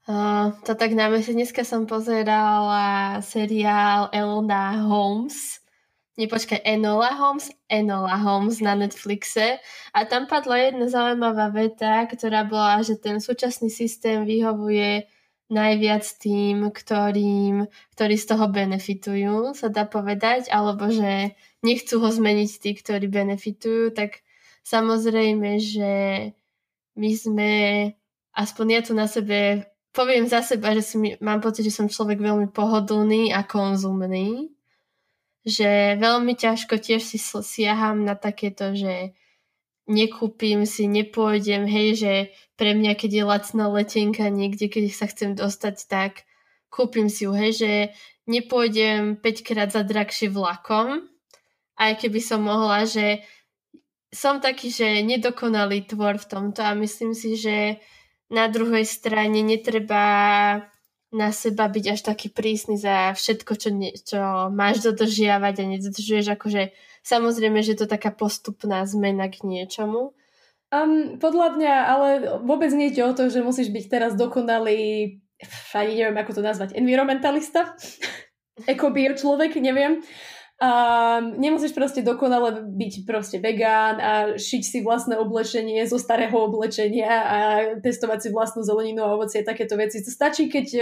uh, 0.08 0.54
to 0.64 0.74
tak 0.74 0.94
na 0.94 1.10
mysli. 1.12 1.38
Dneska 1.38 1.66
som 1.66 1.90
pozerala 1.90 3.20
seriál 3.22 4.10
Elona 4.14 4.82
Holmes. 4.86 5.62
Nepočkaj, 6.18 6.66
Enola 6.66 7.14
Holmes? 7.14 7.54
Enola 7.70 8.18
Holmes 8.18 8.58
na 8.58 8.74
Netflixe. 8.74 9.62
A 9.94 10.00
tam 10.10 10.26
padla 10.26 10.58
jedna 10.58 10.90
zaujímavá 10.90 11.54
veta, 11.54 12.10
ktorá 12.10 12.42
bola, 12.42 12.82
že 12.82 12.98
ten 12.98 13.22
súčasný 13.22 13.70
systém 13.70 14.26
vyhovuje 14.26 15.06
najviac 15.48 16.04
tým, 16.20 16.74
ktorým, 16.74 17.70
ktorí 17.96 18.16
z 18.20 18.26
toho 18.28 18.52
benefitujú, 18.52 19.56
sa 19.56 19.72
dá 19.72 19.88
povedať, 19.88 20.52
alebo 20.52 20.92
že 20.92 21.38
nechcú 21.64 22.04
ho 22.04 22.10
zmeniť 22.12 22.52
tí, 22.60 22.76
ktorí 22.76 23.08
benefitujú, 23.08 23.96
tak 23.96 24.26
samozrejme, 24.68 25.56
že 25.62 25.94
my 26.98 27.12
sme, 27.14 27.52
aspoň 28.34 28.66
ja 28.74 28.82
tu 28.82 28.92
na 28.98 29.06
sebe, 29.06 29.70
poviem 29.94 30.26
za 30.26 30.42
seba, 30.42 30.74
že 30.74 30.84
si, 30.84 30.96
mám 31.22 31.40
pocit, 31.40 31.64
že 31.64 31.74
som 31.74 31.88
človek 31.88 32.18
veľmi 32.18 32.50
pohodlný 32.52 33.32
a 33.32 33.46
konzumný, 33.46 34.50
že 35.48 35.96
veľmi 35.96 36.36
ťažko 36.36 36.76
tiež 36.76 37.00
si 37.00 37.18
siaham 37.22 38.04
na 38.04 38.20
takéto, 38.20 38.76
že 38.76 39.16
nekúpim 39.88 40.68
si, 40.68 40.86
nepôjdem, 40.92 41.64
hej, 41.64 41.90
že 41.96 42.14
pre 42.60 42.76
mňa, 42.76 43.00
keď 43.00 43.12
je 43.14 43.24
lacná 43.24 43.66
letenka 43.72 44.28
niekde, 44.28 44.68
keď 44.68 44.92
sa 44.92 45.08
chcem 45.08 45.32
dostať, 45.38 45.88
tak 45.88 46.12
kúpim 46.68 47.08
si 47.08 47.24
ju, 47.24 47.32
hej, 47.32 47.52
že 47.56 47.72
nepôjdem 48.28 49.16
5 49.16 49.48
krát 49.48 49.72
za 49.72 49.88
drahšie 49.88 50.28
vlakom, 50.28 51.08
aj 51.80 52.04
keby 52.04 52.20
som 52.20 52.44
mohla, 52.44 52.84
že 52.84 53.24
som 54.14 54.40
taký, 54.40 54.72
že 54.72 55.04
nedokonalý 55.04 55.84
tvor 55.84 56.16
v 56.18 56.30
tomto 56.30 56.64
a 56.64 56.78
myslím 56.78 57.12
si, 57.12 57.36
že 57.36 57.84
na 58.32 58.48
druhej 58.48 58.84
strane 58.84 59.40
netreba 59.44 60.04
na 61.08 61.32
seba 61.32 61.72
byť 61.72 61.86
až 61.88 62.02
taký 62.04 62.28
prísny 62.28 62.76
za 62.76 63.16
všetko, 63.16 63.52
čo, 63.56 63.70
ne, 63.72 63.96
čo 63.96 64.52
máš 64.52 64.84
dodržiavať 64.84 65.56
a 65.64 65.66
nedodržuješ. 65.72 66.36
Akože 66.36 66.76
samozrejme, 67.04 67.64
že 67.64 67.80
to 67.80 67.88
taká 67.88 68.12
postupná 68.12 68.84
zmena 68.84 69.32
k 69.32 69.48
niečomu. 69.48 70.12
Um, 70.68 71.16
podľa 71.16 71.56
mňa, 71.56 71.74
ale 71.88 72.08
vôbec 72.44 72.68
nie 72.76 72.92
je 72.92 73.08
o 73.08 73.16
to, 73.16 73.32
že 73.32 73.40
musíš 73.40 73.72
byť 73.72 73.86
teraz 73.88 74.12
dokonalý, 74.20 75.16
ani 75.72 75.94
neviem, 75.96 76.20
ako 76.20 76.36
to 76.36 76.42
nazvať, 76.44 76.76
environmentalista, 76.76 77.72
ekobio 78.76 79.16
človek, 79.16 79.56
neviem. 79.64 80.04
A 80.58 81.22
nemusíš 81.22 81.78
proste 81.78 82.02
dokonale 82.02 82.66
byť 82.66 83.06
proste 83.06 83.38
vegán 83.38 84.02
a 84.02 84.12
šiť 84.42 84.64
si 84.66 84.78
vlastné 84.82 85.14
oblečenie 85.14 85.86
zo 85.86 86.02
starého 86.02 86.34
oblečenia 86.34 87.14
a 87.14 87.38
testovať 87.78 88.20
si 88.26 88.30
vlastnú 88.34 88.66
zeleninu 88.66 89.06
a 89.06 89.14
ovocie, 89.14 89.46
takéto 89.46 89.78
veci. 89.78 90.02
To 90.02 90.10
stačí, 90.10 90.50
keď 90.50 90.68
e, 90.74 90.82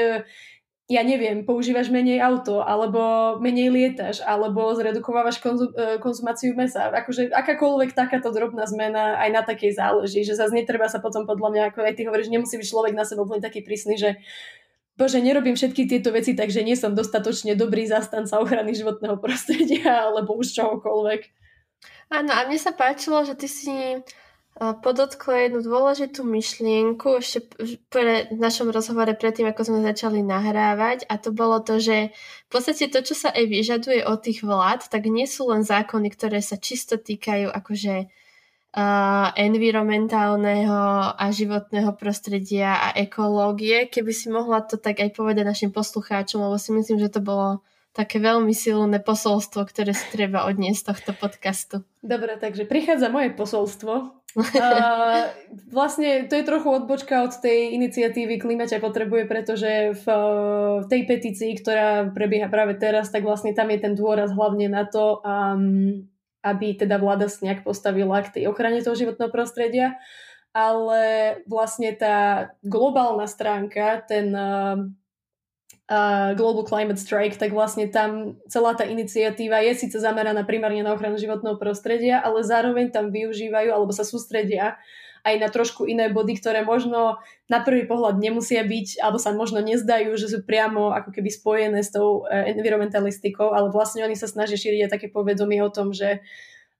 ja 0.88 1.04
neviem, 1.04 1.44
používaš 1.44 1.92
menej 1.92 2.24
auto, 2.24 2.64
alebo 2.64 3.36
menej 3.44 3.68
lietaš, 3.68 4.24
alebo 4.24 4.72
zredukovávaš 4.80 5.44
konzum, 5.44 5.76
e, 5.76 6.00
konzumáciu 6.00 6.56
mesa. 6.56 6.88
Akože 6.96 7.36
akákoľvek 7.36 7.92
takáto 7.92 8.32
drobná 8.32 8.64
zmena 8.72 9.20
aj 9.20 9.30
na 9.34 9.42
takej 9.44 9.76
záleží, 9.76 10.24
že 10.24 10.40
zase 10.40 10.56
netreba 10.56 10.88
sa 10.88 11.04
potom 11.04 11.28
podľa 11.28 11.52
mňa, 11.52 11.62
ako 11.76 11.84
aj 11.84 12.00
ty 12.00 12.08
hovoríš, 12.08 12.32
nemusí 12.32 12.56
byť 12.56 12.72
človek 12.72 12.94
na 12.96 13.04
seba 13.04 13.28
úplne 13.28 13.44
taký 13.44 13.60
prísny, 13.60 14.00
že 14.00 14.24
bože, 14.96 15.20
nerobím 15.20 15.56
všetky 15.56 15.88
tieto 15.88 16.12
veci, 16.12 16.36
takže 16.36 16.64
nie 16.64 16.76
som 16.80 16.96
dostatočne 16.96 17.56
dobrý 17.56 17.88
zastanca 17.88 18.40
ochrany 18.40 18.76
životného 18.76 19.20
prostredia 19.20 20.00
alebo 20.10 20.36
už 20.36 20.56
čohokoľvek. 20.56 21.22
Áno, 22.12 22.32
a 22.32 22.46
mne 22.48 22.60
sa 22.60 22.72
páčilo, 22.74 23.26
že 23.26 23.34
ty 23.36 23.48
si 23.50 24.02
podotkla 24.56 25.52
jednu 25.52 25.60
dôležitú 25.68 26.24
myšlienku 26.24 27.20
ešte 27.20 27.44
pre, 27.92 28.32
v 28.32 28.40
našom 28.40 28.72
rozhovore 28.72 29.12
predtým, 29.12 29.52
ako 29.52 29.68
sme 29.68 29.80
začali 29.84 30.24
nahrávať 30.24 31.04
a 31.12 31.20
to 31.20 31.36
bolo 31.36 31.60
to, 31.60 31.76
že 31.84 32.16
v 32.48 32.50
podstate 32.50 32.88
to, 32.88 33.04
čo 33.04 33.20
sa 33.20 33.36
aj 33.36 33.52
vyžaduje 33.52 34.08
od 34.08 34.24
tých 34.24 34.48
vlád, 34.48 34.88
tak 34.88 35.12
nie 35.12 35.28
sú 35.28 35.52
len 35.52 35.68
zákony, 35.68 36.08
ktoré 36.08 36.40
sa 36.40 36.56
čisto 36.56 36.96
týkajú 36.96 37.52
akože 37.52 38.08
environmentálneho 39.40 41.16
a 41.16 41.26
životného 41.32 41.96
prostredia 41.96 42.76
a 42.76 42.88
ekológie. 42.92 43.88
Keby 43.88 44.12
si 44.12 44.28
mohla 44.28 44.60
to 44.68 44.76
tak 44.76 45.00
aj 45.00 45.16
povedať 45.16 45.48
našim 45.48 45.72
poslucháčom, 45.72 46.44
lebo 46.44 46.60
si 46.60 46.76
myslím, 46.76 47.00
že 47.00 47.14
to 47.16 47.24
bolo 47.24 47.64
také 47.96 48.20
veľmi 48.20 48.52
silné 48.52 49.00
posolstvo, 49.00 49.64
ktoré 49.64 49.96
si 49.96 50.04
treba 50.12 50.44
odniesť 50.44 50.80
z 50.84 50.88
tohto 50.92 51.12
podcastu. 51.16 51.76
Dobre, 52.04 52.36
takže 52.36 52.68
prichádza 52.68 53.08
moje 53.08 53.32
posolstvo. 53.32 53.94
Uh, 54.36 55.32
vlastne 55.72 56.28
to 56.28 56.36
je 56.36 56.44
trochu 56.44 56.68
odbočka 56.68 57.24
od 57.24 57.40
tej 57.40 57.72
iniciatívy 57.72 58.36
Klimaťa 58.36 58.84
potrebuje, 58.84 59.32
pretože 59.32 59.96
v, 59.96 60.06
v 60.84 60.86
tej 60.92 61.02
petícii, 61.08 61.56
ktorá 61.64 62.12
prebieha 62.12 62.52
práve 62.52 62.76
teraz, 62.76 63.08
tak 63.16 63.24
vlastne 63.24 63.56
tam 63.56 63.72
je 63.72 63.80
ten 63.80 63.96
dôraz 63.96 64.36
hlavne 64.36 64.68
na 64.68 64.84
to, 64.84 65.24
um, 65.24 66.04
aby 66.46 66.78
teda 66.78 67.02
vláda 67.02 67.26
si 67.26 67.42
nejak 67.42 67.66
postavila 67.66 68.22
k 68.22 68.38
tej 68.38 68.44
ochrane 68.54 68.86
toho 68.86 68.94
životného 68.94 69.34
prostredia, 69.34 69.98
ale 70.54 71.36
vlastne 71.50 71.90
tá 71.98 72.54
globálna 72.62 73.26
stránka, 73.26 74.06
ten 74.06 74.30
uh, 74.32 74.78
uh, 75.90 76.32
Global 76.38 76.64
Climate 76.64 77.02
Strike, 77.02 77.42
tak 77.42 77.52
vlastne 77.52 77.90
tam 77.90 78.38
celá 78.48 78.78
tá 78.78 78.86
iniciatíva 78.86 79.66
je 79.66 79.74
síce 79.74 79.98
zameraná 79.98 80.46
primárne 80.46 80.86
na 80.86 80.94
ochranu 80.94 81.18
životného 81.18 81.58
prostredia, 81.58 82.22
ale 82.22 82.46
zároveň 82.46 82.94
tam 82.94 83.10
využívajú 83.10 83.74
alebo 83.74 83.92
sa 83.92 84.06
sústredia 84.06 84.78
aj 85.26 85.36
na 85.42 85.50
trošku 85.50 85.90
iné 85.90 86.14
body, 86.14 86.38
ktoré 86.38 86.62
možno 86.62 87.18
na 87.50 87.66
prvý 87.66 87.90
pohľad 87.90 88.22
nemusia 88.22 88.62
byť, 88.62 89.02
alebo 89.02 89.18
sa 89.18 89.34
možno 89.34 89.58
nezdajú, 89.66 90.14
že 90.14 90.30
sú 90.30 90.46
priamo 90.46 90.94
ako 90.94 91.10
keby 91.10 91.34
spojené 91.34 91.82
s 91.82 91.90
tou 91.90 92.30
e, 92.30 92.54
environmentalistikou, 92.54 93.50
ale 93.50 93.74
vlastne 93.74 94.06
oni 94.06 94.14
sa 94.14 94.30
snažia 94.30 94.56
šíriť 94.56 94.86
aj 94.86 94.94
také 94.94 95.08
povedomie 95.10 95.66
o 95.66 95.74
tom, 95.74 95.98
že 95.98 96.22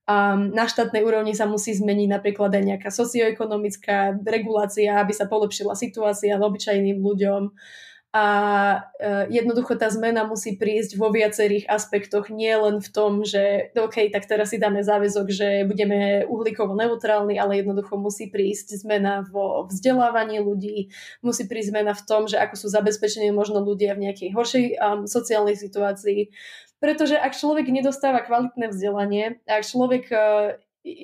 um, 0.06 0.54
na 0.54 0.70
štátnej 0.70 1.02
úrovni 1.02 1.34
sa 1.34 1.50
musí 1.50 1.74
zmeniť 1.74 2.10
napríklad 2.22 2.54
aj 2.54 2.64
nejaká 2.64 2.90
socioekonomická 2.94 4.22
regulácia, 4.22 5.02
aby 5.02 5.14
sa 5.18 5.26
polepšila 5.26 5.74
situácia 5.74 6.38
obyčajným 6.38 7.02
ľuďom 7.02 7.50
a 8.16 8.26
uh, 8.80 9.28
jednoducho 9.28 9.76
tá 9.76 9.92
zmena 9.92 10.24
musí 10.24 10.56
prísť 10.56 10.96
vo 10.96 11.12
viacerých 11.12 11.68
aspektoch, 11.68 12.32
nie 12.32 12.56
len 12.56 12.80
v 12.80 12.88
tom, 12.88 13.28
že 13.28 13.76
OK, 13.76 14.08
tak 14.08 14.24
teraz 14.24 14.56
si 14.56 14.58
dáme 14.58 14.80
záväzok, 14.88 15.28
že 15.28 15.68
budeme 15.68 16.24
uhlíkovo 16.24 16.80
neutrálni, 16.80 17.36
ale 17.36 17.60
jednoducho 17.60 18.00
musí 18.00 18.32
prísť 18.32 18.80
zmena 18.80 19.28
vo 19.28 19.68
vzdelávaní 19.68 20.40
ľudí, 20.40 20.96
musí 21.20 21.44
prísť 21.44 21.76
zmena 21.76 21.92
v 21.92 22.06
tom, 22.08 22.32
že 22.32 22.40
ako 22.40 22.56
sú 22.56 22.68
zabezpečení 22.72 23.36
možno 23.36 23.60
ľudia 23.60 24.00
v 24.00 24.08
nejakej 24.08 24.32
horšej 24.32 24.66
um, 24.80 25.04
sociálnej 25.04 25.60
situácii. 25.60 26.32
Pretože 26.80 27.20
ak 27.20 27.36
človek 27.36 27.68
nedostáva 27.68 28.24
kvalitné 28.24 28.72
vzdelanie, 28.72 29.44
ak 29.44 29.68
človek 29.68 30.08
uh, 30.16 30.56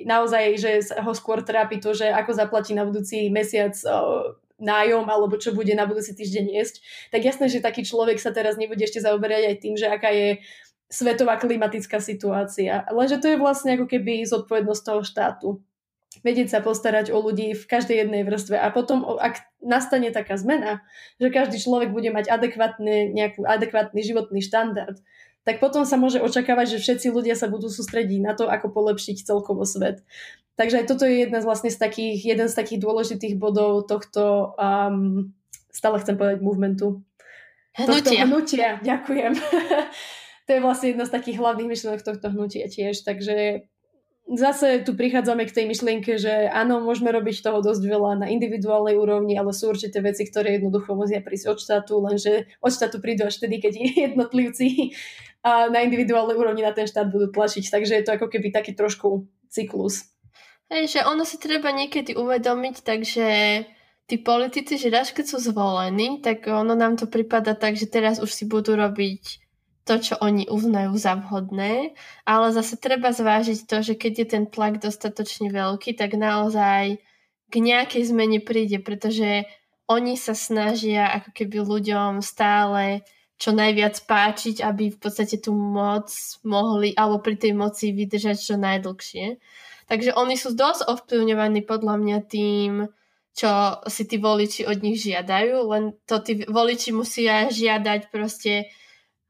naozaj, 0.08 0.44
že 0.56 0.72
ho 0.96 1.12
skôr 1.12 1.44
trápi 1.44 1.76
to, 1.76 1.92
že 1.92 2.08
ako 2.08 2.32
zaplatí 2.32 2.72
na 2.72 2.88
budúci 2.88 3.28
mesiac 3.28 3.76
uh, 3.84 4.32
nájom 4.62 5.04
alebo 5.10 5.34
čo 5.36 5.50
bude 5.50 5.74
na 5.74 5.84
budúci 5.84 6.14
týždeň 6.14 6.46
jesť, 6.54 6.74
tak 7.10 7.26
jasné, 7.26 7.50
že 7.50 7.58
taký 7.58 7.82
človek 7.82 8.22
sa 8.22 8.30
teraz 8.30 8.54
nebude 8.54 8.86
ešte 8.86 9.02
zaoberať 9.02 9.42
aj 9.50 9.56
tým, 9.58 9.74
že 9.74 9.90
aká 9.90 10.14
je 10.14 10.38
svetová 10.92 11.40
klimatická 11.40 11.98
situácia. 11.98 12.84
Lenže 12.92 13.18
to 13.18 13.26
je 13.32 13.40
vlastne 13.40 13.74
ako 13.74 13.88
keby 13.88 14.28
zodpovednosť 14.28 14.82
toho 14.84 15.02
štátu. 15.02 15.48
Vedieť 16.20 16.52
sa 16.52 16.60
postarať 16.60 17.08
o 17.08 17.18
ľudí 17.24 17.56
v 17.56 17.64
každej 17.64 18.04
jednej 18.04 18.22
vrstve. 18.28 18.60
A 18.60 18.68
potom, 18.68 19.00
ak 19.16 19.40
nastane 19.64 20.12
taká 20.12 20.36
zmena, 20.36 20.84
že 21.16 21.32
každý 21.32 21.56
človek 21.56 21.88
bude 21.88 22.12
mať 22.12 22.28
adekvátny, 22.28 23.16
nejakú 23.16 23.48
adekvátny 23.48 24.00
životný 24.04 24.44
štandard, 24.44 25.00
tak 25.42 25.58
potom 25.58 25.82
sa 25.82 25.98
môže 25.98 26.22
očakávať, 26.22 26.78
že 26.78 26.82
všetci 26.82 27.06
ľudia 27.10 27.34
sa 27.34 27.50
budú 27.50 27.66
sústrediť 27.66 28.20
na 28.22 28.32
to, 28.38 28.46
ako 28.46 28.70
polepšiť 28.70 29.26
celkovo 29.26 29.66
svet. 29.66 30.06
Takže 30.54 30.84
aj 30.84 30.86
toto 30.86 31.08
je 31.08 31.26
jedna 31.26 31.42
z 31.42 31.48
vlastne 31.48 31.70
z 31.72 31.78
takých, 31.80 32.22
jeden 32.22 32.46
z 32.46 32.54
takých 32.54 32.80
dôležitých 32.84 33.34
bodov 33.40 33.88
tohto, 33.88 34.54
um, 34.54 35.32
stále 35.72 35.98
chcem 35.98 36.14
povedať, 36.14 36.44
movementu. 36.44 37.02
Hnutia. 37.72 38.04
Tohto 38.04 38.12
hnutia, 38.28 38.68
ďakujem. 38.84 39.32
to 40.46 40.50
je 40.52 40.60
vlastne 40.60 40.88
jedna 40.92 41.04
z 41.08 41.14
takých 41.16 41.40
hlavných 41.40 41.70
myšlienok 41.72 42.04
tohto 42.04 42.28
hnutia 42.30 42.68
tiež. 42.68 43.00
Takže 43.00 43.66
zase 44.32 44.80
tu 44.84 44.96
prichádzame 44.96 45.44
k 45.44 45.54
tej 45.54 45.64
myšlienke, 45.68 46.16
že 46.16 46.48
áno, 46.48 46.80
môžeme 46.80 47.12
robiť 47.12 47.44
toho 47.44 47.60
dosť 47.60 47.84
veľa 47.84 48.24
na 48.24 48.26
individuálnej 48.32 48.96
úrovni, 48.96 49.36
ale 49.36 49.52
sú 49.52 49.72
určité 49.72 50.00
veci, 50.00 50.24
ktoré 50.24 50.56
jednoducho 50.56 50.96
musia 50.96 51.20
prísť 51.20 51.46
od 51.52 51.58
štátu, 51.60 51.92
lenže 52.00 52.48
od 52.64 52.72
štátu 52.72 52.98
prídu 52.98 53.28
až 53.28 53.38
vtedy, 53.40 53.60
keď 53.60 53.72
jednotlivci 54.10 54.96
na 55.44 55.78
individuálnej 55.82 56.38
úrovni 56.38 56.62
na 56.62 56.72
ten 56.72 56.86
štát 56.86 57.10
budú 57.10 57.28
tlačiť. 57.34 57.66
Takže 57.66 57.92
je 57.98 58.04
to 58.06 58.14
ako 58.14 58.30
keby 58.30 58.54
taký 58.54 58.72
trošku 58.72 59.26
cyklus. 59.50 60.08
Hej, 60.72 60.88
že 60.88 61.00
ono 61.04 61.28
si 61.28 61.36
treba 61.36 61.68
niekedy 61.68 62.16
uvedomiť, 62.16 62.76
takže 62.80 63.26
tí 64.08 64.16
politici, 64.16 64.80
že 64.80 64.88
raz 64.88 65.12
keď 65.12 65.36
sú 65.36 65.38
zvolení, 65.52 66.24
tak 66.24 66.48
ono 66.48 66.72
nám 66.72 66.96
to 66.96 67.10
prípada 67.10 67.52
tak, 67.52 67.76
že 67.76 67.90
teraz 67.90 68.22
už 68.22 68.30
si 68.32 68.44
budú 68.48 68.78
robiť 68.78 69.41
to, 69.82 69.98
čo 69.98 70.14
oni 70.22 70.46
uznajú 70.46 70.94
za 70.94 71.18
vhodné, 71.18 71.98
ale 72.22 72.46
zase 72.54 72.78
treba 72.78 73.10
zvážiť 73.10 73.66
to, 73.66 73.82
že 73.82 73.94
keď 73.98 74.12
je 74.14 74.26
ten 74.38 74.44
tlak 74.46 74.78
dostatočne 74.78 75.50
veľký, 75.50 75.98
tak 75.98 76.14
naozaj 76.14 77.02
k 77.50 77.54
nejakej 77.54 78.02
zmene 78.06 78.38
príde, 78.38 78.78
pretože 78.78 79.44
oni 79.90 80.14
sa 80.14 80.32
snažia 80.32 81.10
ako 81.10 81.34
keby 81.34 81.58
ľuďom 81.60 82.22
stále 82.22 83.02
čo 83.42 83.50
najviac 83.50 83.98
páčiť, 84.06 84.62
aby 84.62 84.94
v 84.94 84.98
podstate 85.02 85.42
tú 85.42 85.50
moc 85.50 86.06
mohli, 86.46 86.94
alebo 86.94 87.18
pri 87.18 87.34
tej 87.34 87.52
moci 87.58 87.90
vydržať 87.90 88.38
čo 88.38 88.54
najdlhšie. 88.54 89.42
Takže 89.90 90.14
oni 90.14 90.38
sú 90.38 90.54
dosť 90.54 90.86
ovplyvňovaní 90.86 91.66
podľa 91.66 91.98
mňa 91.98 92.18
tým, 92.30 92.86
čo 93.34 93.82
si 93.90 94.06
tí 94.06 94.22
voliči 94.22 94.62
od 94.62 94.78
nich 94.84 95.02
žiadajú, 95.02 95.56
len 95.74 95.84
to 96.06 96.22
tí 96.22 96.46
voliči 96.46 96.94
musia 96.94 97.50
žiadať 97.50 98.14
proste 98.14 98.70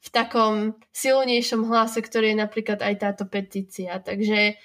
v 0.03 0.09
takom 0.11 0.55
silnejšom 0.91 1.71
hlase, 1.71 2.03
ktorý 2.03 2.35
je 2.35 2.43
napríklad 2.43 2.83
aj 2.83 2.95
táto 2.99 3.25
petícia. 3.31 4.03
Takže 4.03 4.59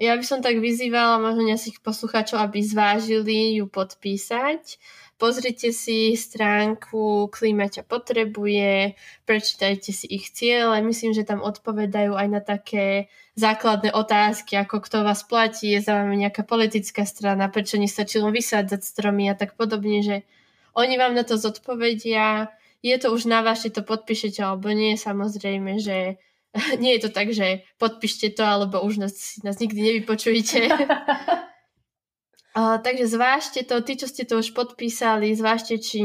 ja 0.00 0.12
by 0.16 0.24
som 0.24 0.40
tak 0.40 0.56
vyzývala 0.56 1.20
možno 1.20 1.44
nejakých 1.44 1.84
poslucháčov, 1.84 2.40
aby 2.40 2.64
zvážili 2.64 3.60
ju 3.60 3.68
podpísať 3.68 4.80
Pozrite 5.18 5.74
si 5.74 6.14
stránku 6.14 7.26
Klíma 7.34 7.66
ťa 7.66 7.82
potrebuje, 7.90 8.94
prečítajte 9.26 9.90
si 9.90 10.06
ich 10.06 10.30
cieľe. 10.30 10.78
Myslím, 10.78 11.10
že 11.10 11.26
tam 11.26 11.42
odpovedajú 11.42 12.14
aj 12.14 12.28
na 12.30 12.38
také 12.38 13.10
základné 13.34 13.90
otázky, 13.90 14.54
ako 14.54 14.78
kto 14.78 15.02
vás 15.02 15.26
platí, 15.26 15.74
je 15.74 15.82
za 15.82 15.98
vami 15.98 16.22
nejaká 16.22 16.46
politická 16.46 17.02
strana, 17.02 17.50
prečo 17.50 17.82
nestačilo 17.82 18.30
vysádzať 18.30 18.78
stromy 18.78 19.26
a 19.26 19.34
tak 19.34 19.58
podobne, 19.58 20.06
že 20.06 20.16
oni 20.78 20.94
vám 20.94 21.18
na 21.18 21.26
to 21.26 21.34
zodpovedia. 21.34 22.54
Je 22.82 22.94
to 22.98 23.10
už 23.10 23.26
na 23.26 23.42
vás, 23.42 23.62
či 23.62 23.74
to 23.74 23.82
podpíšete 23.82 24.38
alebo 24.38 24.70
nie. 24.70 24.94
Samozrejme, 24.94 25.82
že 25.82 26.22
nie 26.82 26.96
je 26.96 27.08
to 27.08 27.10
tak, 27.10 27.30
že 27.34 27.66
podpíšte 27.78 28.34
to, 28.34 28.44
alebo 28.46 28.82
už 28.82 29.02
nás, 29.02 29.14
nás 29.42 29.58
nikdy 29.58 29.80
nevypočujete. 29.82 30.60
Uh, 32.58 32.82
takže 32.82 33.06
zvážte 33.06 33.62
to, 33.62 33.78
tí, 33.86 33.94
čo 33.94 34.10
ste 34.10 34.26
to 34.26 34.42
už 34.42 34.50
podpísali, 34.50 35.30
zvážte, 35.30 35.78
či 35.78 36.02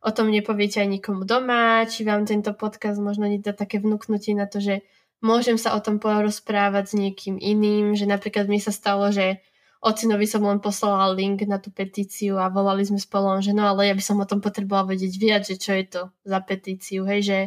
o 0.00 0.10
tom 0.14 0.32
nepoviete 0.32 0.80
aj 0.80 0.88
nikomu 0.88 1.28
doma, 1.28 1.84
či 1.84 2.08
vám 2.08 2.24
tento 2.24 2.56
podcast 2.56 2.96
možno 2.96 3.28
nedá 3.28 3.52
také 3.52 3.84
vnúknutie 3.84 4.32
na 4.32 4.48
to, 4.48 4.64
že 4.64 4.80
môžem 5.20 5.60
sa 5.60 5.76
o 5.76 5.80
tom 5.84 6.00
porozprávať 6.00 6.84
s 6.88 6.94
niekým 6.96 7.36
iným, 7.36 7.92
že 8.00 8.08
napríklad 8.08 8.48
mi 8.48 8.56
sa 8.56 8.72
stalo, 8.72 9.12
že 9.12 9.44
ocinovi 9.80 10.28
som 10.28 10.44
len 10.44 10.60
poslala 10.60 11.12
link 11.12 11.44
na 11.48 11.56
tú 11.56 11.72
petíciu 11.72 12.36
a 12.36 12.52
volali 12.52 12.84
sme 12.84 13.00
spolu, 13.00 13.40
že 13.40 13.56
no 13.56 13.64
ale 13.64 13.88
ja 13.88 13.94
by 13.96 14.04
som 14.04 14.20
o 14.20 14.28
tom 14.28 14.44
potrebovala 14.44 14.92
vedieť 14.92 15.14
viac, 15.16 15.42
že 15.48 15.56
čo 15.56 15.72
je 15.72 15.84
to 15.88 16.02
za 16.24 16.38
petíciu, 16.44 17.08
hej, 17.08 17.20
že 17.24 17.38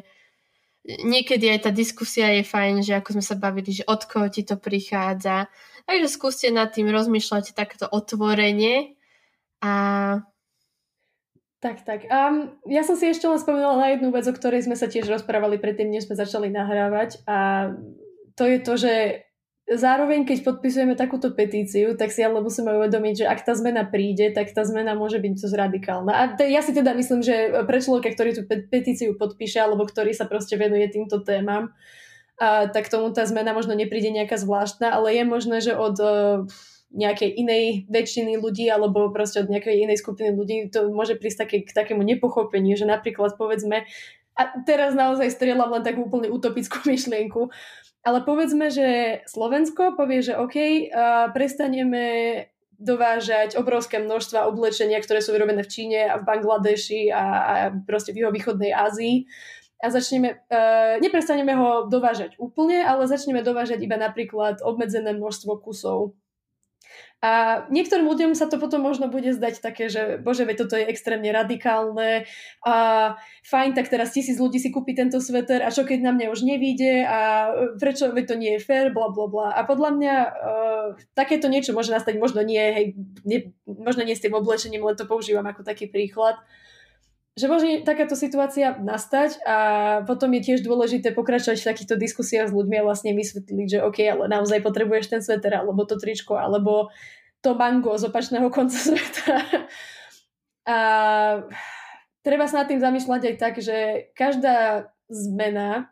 niekedy 1.06 1.48
aj 1.54 1.70
tá 1.70 1.72
diskusia 1.72 2.34
je 2.34 2.44
fajn, 2.44 2.84
že 2.84 2.98
ako 2.98 3.20
sme 3.20 3.24
sa 3.24 3.38
bavili, 3.38 3.72
že 3.72 3.88
od 3.88 4.02
koho 4.10 4.28
ti 4.28 4.44
to 4.44 4.58
prichádza, 4.58 5.48
Takže 5.84 6.08
skúste 6.08 6.48
nad 6.48 6.72
tým 6.72 6.88
rozmýšľať 6.88 7.52
takto 7.52 7.86
otvorene 7.92 8.96
a 9.60 9.74
tak, 11.60 11.80
tak. 11.88 12.12
Um, 12.12 12.60
ja 12.68 12.84
som 12.84 13.00
si 13.00 13.08
ešte 13.08 13.24
len 13.24 13.40
spomínala 13.40 13.80
na 13.80 13.88
jednu 13.96 14.12
vec, 14.12 14.28
o 14.28 14.36
ktorej 14.36 14.68
sme 14.68 14.76
sa 14.76 14.92
tiež 14.92 15.08
rozprávali 15.08 15.56
predtým, 15.64 15.88
než 15.88 16.12
sme 16.12 16.20
začali 16.20 16.52
nahrávať 16.52 17.24
a 17.24 17.72
to 18.36 18.44
je 18.44 18.58
to, 18.60 18.74
že 18.76 18.94
zároveň, 19.68 20.28
keď 20.28 20.44
podpisujeme 20.44 20.96
takúto 21.00 21.32
petíciu, 21.32 21.96
tak 21.96 22.12
si 22.12 22.20
ale 22.20 22.44
musíme 22.44 22.76
uvedomiť, 22.76 23.24
že 23.24 23.26
ak 23.30 23.40
tá 23.48 23.56
zmena 23.56 23.88
príde, 23.88 24.32
tak 24.36 24.52
tá 24.52 24.68
zmena 24.68 24.92
môže 24.94 25.24
byť 25.24 25.32
dosť 25.40 25.56
radikálna. 25.56 26.12
A 26.12 26.24
te, 26.36 26.52
ja 26.52 26.60
si 26.60 26.76
teda 26.76 26.92
myslím, 26.92 27.24
že 27.24 27.64
pre 27.64 27.80
človeka, 27.80 28.12
ktorý 28.12 28.30
tú 28.36 28.44
petíciu 28.48 29.16
podpíše 29.16 29.64
alebo 29.64 29.88
ktorý 29.88 30.12
sa 30.12 30.28
proste 30.28 30.60
venuje 30.60 30.88
týmto 30.92 31.24
témam, 31.24 31.72
a 32.42 32.68
tak 32.68 32.90
tomu 32.90 33.14
tá 33.14 33.24
zmena 33.30 33.54
možno 33.54 33.78
nepríde 33.78 34.10
nejaká 34.10 34.42
zvláštna, 34.42 34.90
ale 34.90 35.14
je 35.16 35.24
možné, 35.24 35.58
že 35.62 35.78
od 35.78 35.96
uh, 36.02 36.44
nejakej 36.94 37.30
inej 37.30 37.64
väčšiny 37.90 38.38
ľudí 38.38 38.70
alebo 38.70 39.10
proste 39.10 39.42
od 39.42 39.50
nejakej 39.50 39.86
inej 39.86 40.02
skupiny 40.02 40.34
ľudí 40.34 40.70
to 40.70 40.94
môže 40.94 41.18
prísť 41.18 41.46
také, 41.46 41.58
k 41.66 41.74
takému 41.74 42.06
nepochopeniu, 42.06 42.78
že 42.78 42.90
napríklad 42.90 43.38
povedzme, 43.38 43.86
a 44.34 44.42
teraz 44.66 44.98
naozaj 44.98 45.30
strieľam 45.30 45.74
len 45.78 45.86
takú 45.86 46.10
úplne 46.10 46.30
utopickú 46.30 46.82
myšlienku, 46.90 47.50
ale 48.04 48.20
povedzme, 48.28 48.68
že 48.68 48.88
Slovensko 49.32 49.96
povie, 49.96 50.20
že 50.20 50.36
OK, 50.36 50.56
uh, 50.60 51.32
prestaneme 51.32 52.04
dovážať 52.76 53.56
obrovské 53.56 54.04
množstva 54.04 54.44
oblečenia, 54.52 55.00
ktoré 55.00 55.24
sú 55.24 55.32
vyrobené 55.32 55.64
v 55.64 55.72
Číne 55.72 56.00
a 56.12 56.20
v 56.20 56.28
Bangladeši 56.28 57.16
a, 57.16 57.24
a 57.24 57.54
proste 57.88 58.12
v 58.12 58.28
východnej 58.28 58.76
Ázii 58.76 59.24
a 59.84 59.88
začneme, 59.92 60.40
uh, 60.48 61.00
neprestaneme 61.04 61.56
ho 61.56 61.88
dovážať 61.92 62.40
úplne, 62.40 62.84
ale 62.84 63.08
začneme 63.08 63.44
dovážať 63.44 63.84
iba 63.84 64.00
napríklad 64.00 64.64
obmedzené 64.64 65.12
množstvo 65.16 65.60
kusov. 65.60 66.16
A 67.24 67.64
niektorým 67.72 68.04
ľuďom 68.04 68.36
sa 68.36 68.52
to 68.52 68.60
potom 68.60 68.84
možno 68.84 69.08
bude 69.08 69.32
zdať 69.32 69.64
také, 69.64 69.88
že 69.88 70.20
bože, 70.20 70.44
veď 70.44 70.68
toto 70.68 70.76
je 70.76 70.92
extrémne 70.92 71.32
radikálne 71.32 72.28
a 72.68 72.76
fajn, 73.48 73.80
tak 73.80 73.88
teraz 73.88 74.12
tisíc 74.12 74.36
ľudí 74.36 74.60
si 74.60 74.76
kúpi 74.76 74.92
tento 74.92 75.24
sveter 75.24 75.64
a 75.64 75.72
čo 75.72 75.88
keď 75.88 76.04
na 76.04 76.12
mňa 76.12 76.28
už 76.36 76.44
nevíde 76.44 77.08
a 77.08 77.48
prečo, 77.80 78.12
veď 78.12 78.26
to 78.28 78.36
nie 78.36 78.52
je 78.60 78.66
fér, 78.68 78.92
bla 78.92 79.08
bla 79.08 79.32
bla. 79.32 79.48
A 79.56 79.64
podľa 79.64 79.90
mňa 79.96 80.16
uh, 80.20 80.88
takéto 81.16 81.48
niečo 81.48 81.72
môže 81.72 81.96
nastať, 81.96 82.20
možno 82.20 82.44
nie, 82.44 82.60
hej, 82.60 82.86
nie, 83.24 83.56
možno 83.64 84.04
nie 84.04 84.20
s 84.20 84.24
tým 84.28 84.36
oblečením, 84.36 84.84
len 84.84 85.00
to 85.00 85.08
používam 85.08 85.48
ako 85.48 85.64
taký 85.64 85.88
príklad 85.88 86.36
že 87.34 87.50
môže 87.50 87.82
takáto 87.82 88.14
situácia 88.14 88.78
nastať 88.78 89.42
a 89.42 89.58
potom 90.06 90.30
je 90.38 90.54
tiež 90.54 90.62
dôležité 90.62 91.18
pokračovať 91.18 91.66
v 91.66 91.70
takýchto 91.74 91.96
diskusiách 91.98 92.54
s 92.54 92.56
ľuďmi 92.56 92.78
a 92.78 92.86
vlastne 92.86 93.18
vysvetliť, 93.18 93.68
že 93.68 93.80
OK, 93.82 94.06
ale 94.06 94.30
naozaj 94.30 94.62
potrebuješ 94.62 95.18
ten 95.18 95.22
sveter, 95.26 95.58
alebo 95.58 95.82
to 95.90 95.98
tričko, 95.98 96.38
alebo 96.38 96.94
to 97.42 97.58
mango 97.58 97.98
z 97.98 98.06
opačného 98.14 98.54
konca 98.54 98.78
sveta. 98.86 99.66
a 100.70 100.78
treba 102.22 102.46
sa 102.46 102.62
nad 102.62 102.70
tým 102.70 102.78
zamýšľať 102.78 103.22
aj 103.34 103.36
tak, 103.42 103.54
že 103.66 103.78
každá 104.14 104.94
zmena, 105.10 105.90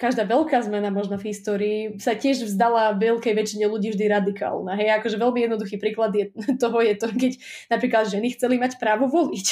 každá 0.00 0.24
veľká 0.24 0.64
zmena 0.64 0.88
možno 0.88 1.20
v 1.20 1.28
histórii 1.28 1.80
sa 2.00 2.16
tiež 2.16 2.48
vzdala 2.48 2.96
veľkej 2.96 3.36
väčšine 3.36 3.68
ľudí 3.68 3.92
vždy 3.92 4.08
radikálna. 4.08 4.80
Hej, 4.80 4.96
akože 4.96 5.20
veľmi 5.20 5.44
jednoduchý 5.44 5.76
príklad 5.76 6.16
je, 6.16 6.32
toho 6.62 6.80
je 6.80 6.96
to, 6.96 7.12
keď 7.12 7.32
napríklad 7.68 8.08
ženy 8.08 8.32
chceli 8.32 8.56
mať 8.56 8.80
právo 8.80 9.12
voliť. 9.12 9.46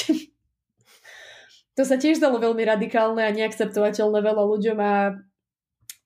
To 1.75 1.87
sa 1.87 1.95
tiež 1.95 2.19
dalo 2.19 2.37
veľmi 2.37 2.63
radikálne 2.67 3.23
a 3.23 3.35
neakceptovateľné 3.35 4.19
veľa 4.19 4.43
ľuďom 4.43 4.77
a 4.79 4.93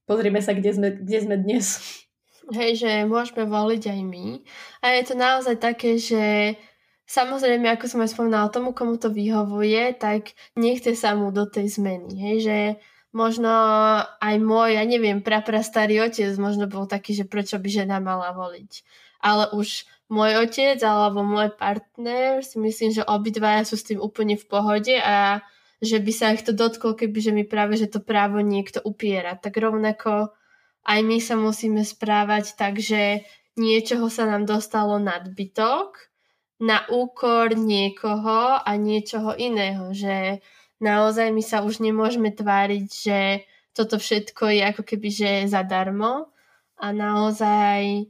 pozrieme 0.06 0.40
sa, 0.40 0.54
kde 0.54 0.72
sme, 0.72 0.90
kde 1.02 1.20
sme 1.22 1.36
dnes. 1.42 1.82
Hej, 2.54 2.86
že 2.86 2.92
môžeme 3.10 3.50
voliť 3.50 3.84
aj 3.90 4.02
my. 4.06 4.26
A 4.86 5.02
je 5.02 5.04
to 5.10 5.16
naozaj 5.18 5.58
také, 5.58 5.98
že 5.98 6.54
samozrejme, 7.10 7.66
ako 7.74 7.90
som 7.90 8.06
aj 8.06 8.14
spomínala, 8.14 8.54
tomu, 8.54 8.70
komu 8.78 9.02
to 9.02 9.10
vyhovuje, 9.10 9.98
tak 9.98 10.38
nechce 10.54 10.94
sa 10.94 11.18
mu 11.18 11.34
do 11.34 11.50
tej 11.50 11.74
zmeny. 11.82 12.14
Hej, 12.14 12.38
že 12.46 12.58
možno 13.16 13.50
aj 14.22 14.36
môj, 14.44 14.78
ja 14.78 14.84
neviem, 14.86 15.26
prapra 15.26 15.66
starý 15.66 16.06
otec 16.06 16.30
možno 16.38 16.70
bol 16.70 16.86
taký, 16.86 17.18
že 17.18 17.26
prečo 17.26 17.58
by 17.58 17.70
žena 17.72 17.98
mala 17.98 18.30
voliť. 18.36 18.86
Ale 19.26 19.50
už 19.58 19.90
môj 20.14 20.46
otec 20.46 20.78
alebo 20.86 21.26
môj 21.26 21.50
partner, 21.58 22.46
si 22.46 22.62
myslím, 22.62 22.94
že 22.94 23.08
obidvaja 23.10 23.66
sú 23.66 23.74
s 23.74 23.88
tým 23.90 23.98
úplne 23.98 24.38
v 24.38 24.46
pohode 24.46 24.94
a 25.02 25.42
že 25.84 26.00
by 26.00 26.12
sa 26.12 26.32
ich 26.36 26.44
to 26.44 26.56
dotklo, 26.56 26.96
keby 26.96 27.20
že 27.20 27.32
mi 27.36 27.44
práve, 27.44 27.76
že 27.76 27.92
to 27.92 28.00
právo 28.00 28.40
niekto 28.40 28.80
upiera. 28.84 29.36
Tak 29.36 29.56
rovnako 29.60 30.32
aj 30.86 31.00
my 31.02 31.18
sa 31.18 31.36
musíme 31.36 31.82
správať 31.82 32.56
tak, 32.56 32.78
že 32.78 33.26
niečoho 33.58 34.08
sa 34.08 34.30
nám 34.30 34.46
dostalo 34.46 35.02
nadbytok 35.02 35.98
na 36.62 36.88
úkor 36.88 37.58
niekoho 37.58 38.62
a 38.62 38.72
niečoho 38.80 39.36
iného, 39.36 39.92
že 39.92 40.40
naozaj 40.80 41.32
my 41.36 41.44
sa 41.44 41.66
už 41.66 41.84
nemôžeme 41.84 42.32
tváriť, 42.32 42.88
že 42.88 43.20
toto 43.76 44.00
všetko 44.00 44.56
je 44.56 44.62
ako 44.64 44.84
keby 44.88 45.10
že 45.12 45.32
zadarmo 45.52 46.32
a 46.80 46.96
naozaj 46.96 48.08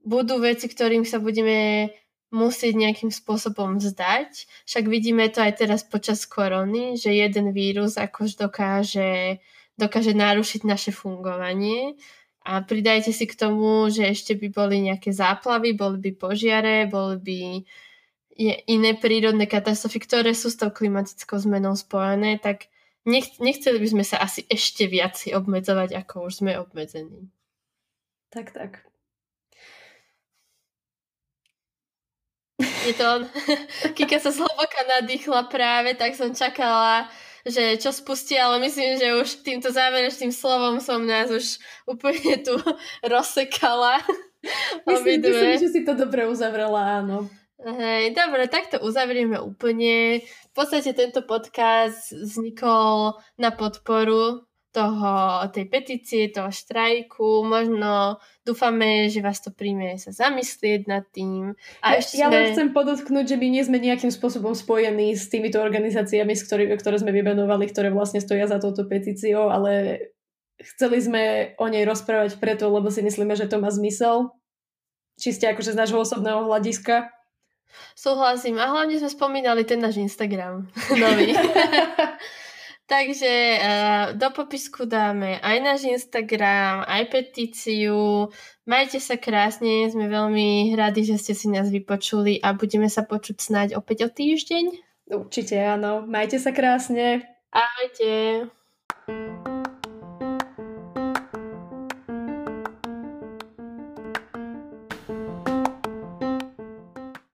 budú 0.00 0.40
veci, 0.40 0.72
ktorým 0.72 1.04
sa 1.04 1.20
budeme 1.20 1.92
musieť 2.30 2.78
nejakým 2.78 3.10
spôsobom 3.10 3.82
vzdať. 3.82 4.46
Však 4.66 4.84
vidíme 4.86 5.26
to 5.30 5.42
aj 5.42 5.66
teraz 5.66 5.82
počas 5.82 6.22
korony, 6.26 6.94
že 6.94 7.10
jeden 7.10 7.50
vírus 7.50 7.98
akož 7.98 8.38
dokáže, 8.38 9.42
dokáže 9.74 10.14
narušiť 10.14 10.62
naše 10.62 10.90
fungovanie. 10.94 11.98
A 12.40 12.64
pridajte 12.64 13.12
si 13.12 13.28
k 13.28 13.36
tomu, 13.36 13.90
že 13.92 14.08
ešte 14.08 14.32
by 14.38 14.48
boli 14.48 14.80
nejaké 14.80 15.12
záplavy, 15.12 15.76
boli 15.76 15.98
by 16.00 16.10
požiare, 16.16 16.88
boli 16.88 17.16
by 17.20 17.38
iné 18.66 18.96
prírodné 18.96 19.44
katastrofy, 19.44 20.00
ktoré 20.00 20.32
sú 20.32 20.48
s 20.48 20.56
tou 20.56 20.72
klimatickou 20.72 21.36
zmenou 21.36 21.76
spojené, 21.76 22.40
tak 22.40 22.72
nech, 23.04 23.36
nechceli 23.36 23.76
by 23.76 23.88
sme 23.92 24.04
sa 24.04 24.20
asi 24.24 24.48
ešte 24.48 24.88
viac 24.88 25.20
obmedzovať, 25.20 25.92
ako 25.92 26.32
už 26.32 26.40
sme 26.40 26.56
obmedzení. 26.56 27.28
Tak, 28.32 28.56
tak. 28.56 28.89
Je 32.86 32.94
to 32.96 33.04
on. 33.04 33.22
Kika 33.96 34.16
sa 34.16 34.32
zhlboka 34.32 34.80
nadýchla 34.88 35.52
práve, 35.52 35.92
tak 35.92 36.16
som 36.16 36.32
čakala, 36.32 37.04
že 37.44 37.76
čo 37.76 37.92
spustí, 37.92 38.40
ale 38.40 38.56
myslím, 38.64 38.96
že 38.96 39.16
už 39.20 39.28
týmto 39.44 39.68
záverečným 39.68 40.32
slovom 40.32 40.80
som 40.80 41.04
nás 41.04 41.28
už 41.28 41.60
úplne 41.84 42.40
tu 42.40 42.56
rozsekala. 43.12 44.00
Myslím, 44.88 45.20
myslím, 45.20 45.60
že 45.60 45.68
si 45.68 45.80
to 45.84 45.92
dobre 45.92 46.24
uzavrela, 46.24 47.04
áno. 47.04 47.28
Hej, 47.60 48.16
dobre, 48.16 48.48
tak 48.48 48.72
to 48.72 48.80
uzavrieme 48.80 49.36
úplne. 49.36 50.24
V 50.24 50.52
podstate 50.56 50.96
tento 50.96 51.20
podcast 51.20 52.08
vznikol 52.08 53.20
na 53.36 53.52
podporu 53.52 54.48
toho, 54.70 55.42
tej 55.50 55.66
petície, 55.66 56.30
toho 56.30 56.50
štrajku. 56.54 57.42
Možno 57.42 58.22
dúfame, 58.46 59.10
že 59.10 59.18
vás 59.18 59.42
to 59.42 59.50
príjme 59.50 59.98
sa 59.98 60.14
zamyslieť 60.14 60.86
nad 60.86 61.04
tým. 61.10 61.58
A 61.82 61.94
ja, 61.94 61.98
ešte 61.98 62.14
ja 62.22 62.30
sme... 62.30 62.34
len 62.34 62.44
chcem 62.54 62.68
podotknúť, 62.70 63.26
že 63.34 63.36
my 63.36 63.46
nie 63.50 63.62
sme 63.66 63.82
nejakým 63.82 64.14
spôsobom 64.14 64.54
spojení 64.54 65.14
s 65.18 65.26
týmito 65.26 65.58
organizáciami, 65.58 66.32
s 66.38 66.46
ktorý, 66.46 66.70
ktoré 66.78 66.96
sme 67.02 67.10
vymenovali, 67.10 67.66
ktoré 67.66 67.90
vlastne 67.90 68.22
stoja 68.22 68.46
za 68.46 68.62
touto 68.62 68.86
petíciou, 68.86 69.50
ale 69.50 70.02
chceli 70.62 70.98
sme 71.02 71.22
o 71.58 71.66
nej 71.66 71.82
rozprávať 71.82 72.38
preto, 72.38 72.70
lebo 72.70 72.94
si 72.94 73.02
myslíme, 73.02 73.34
že 73.34 73.50
to 73.50 73.58
má 73.58 73.68
zmysel. 73.74 74.30
Čiste 75.20 75.50
akože 75.50 75.74
z 75.74 75.80
nášho 75.82 76.00
osobného 76.00 76.46
hľadiska. 76.48 77.12
Súhlasím. 77.94 78.58
A 78.58 78.70
hlavne 78.70 78.98
sme 78.98 79.10
spomínali 79.10 79.62
ten 79.62 79.78
náš 79.78 79.98
Instagram 79.98 80.66
nový. 81.02 81.34
Takže 82.90 83.32
uh, 83.62 84.18
do 84.18 84.34
popisku 84.34 84.82
dáme 84.82 85.38
aj 85.38 85.56
náš 85.62 85.80
Instagram, 85.86 86.82
aj 86.90 87.06
petíciu. 87.06 88.26
Majte 88.66 88.98
sa 88.98 89.14
krásne, 89.14 89.86
sme 89.86 90.10
veľmi 90.10 90.74
radi, 90.74 91.06
že 91.06 91.14
ste 91.14 91.38
si 91.38 91.46
nás 91.46 91.70
vypočuli 91.70 92.42
a 92.42 92.50
budeme 92.50 92.90
sa 92.90 93.06
počuť 93.06 93.36
snáď 93.38 93.68
opäť 93.78 94.06
o 94.06 94.08
týždeň. 94.10 94.90
Určite 95.06 95.54
áno. 95.62 96.02
Majte 96.02 96.42
sa 96.42 96.50
krásne. 96.50 97.22
Ahojte. 97.54 98.50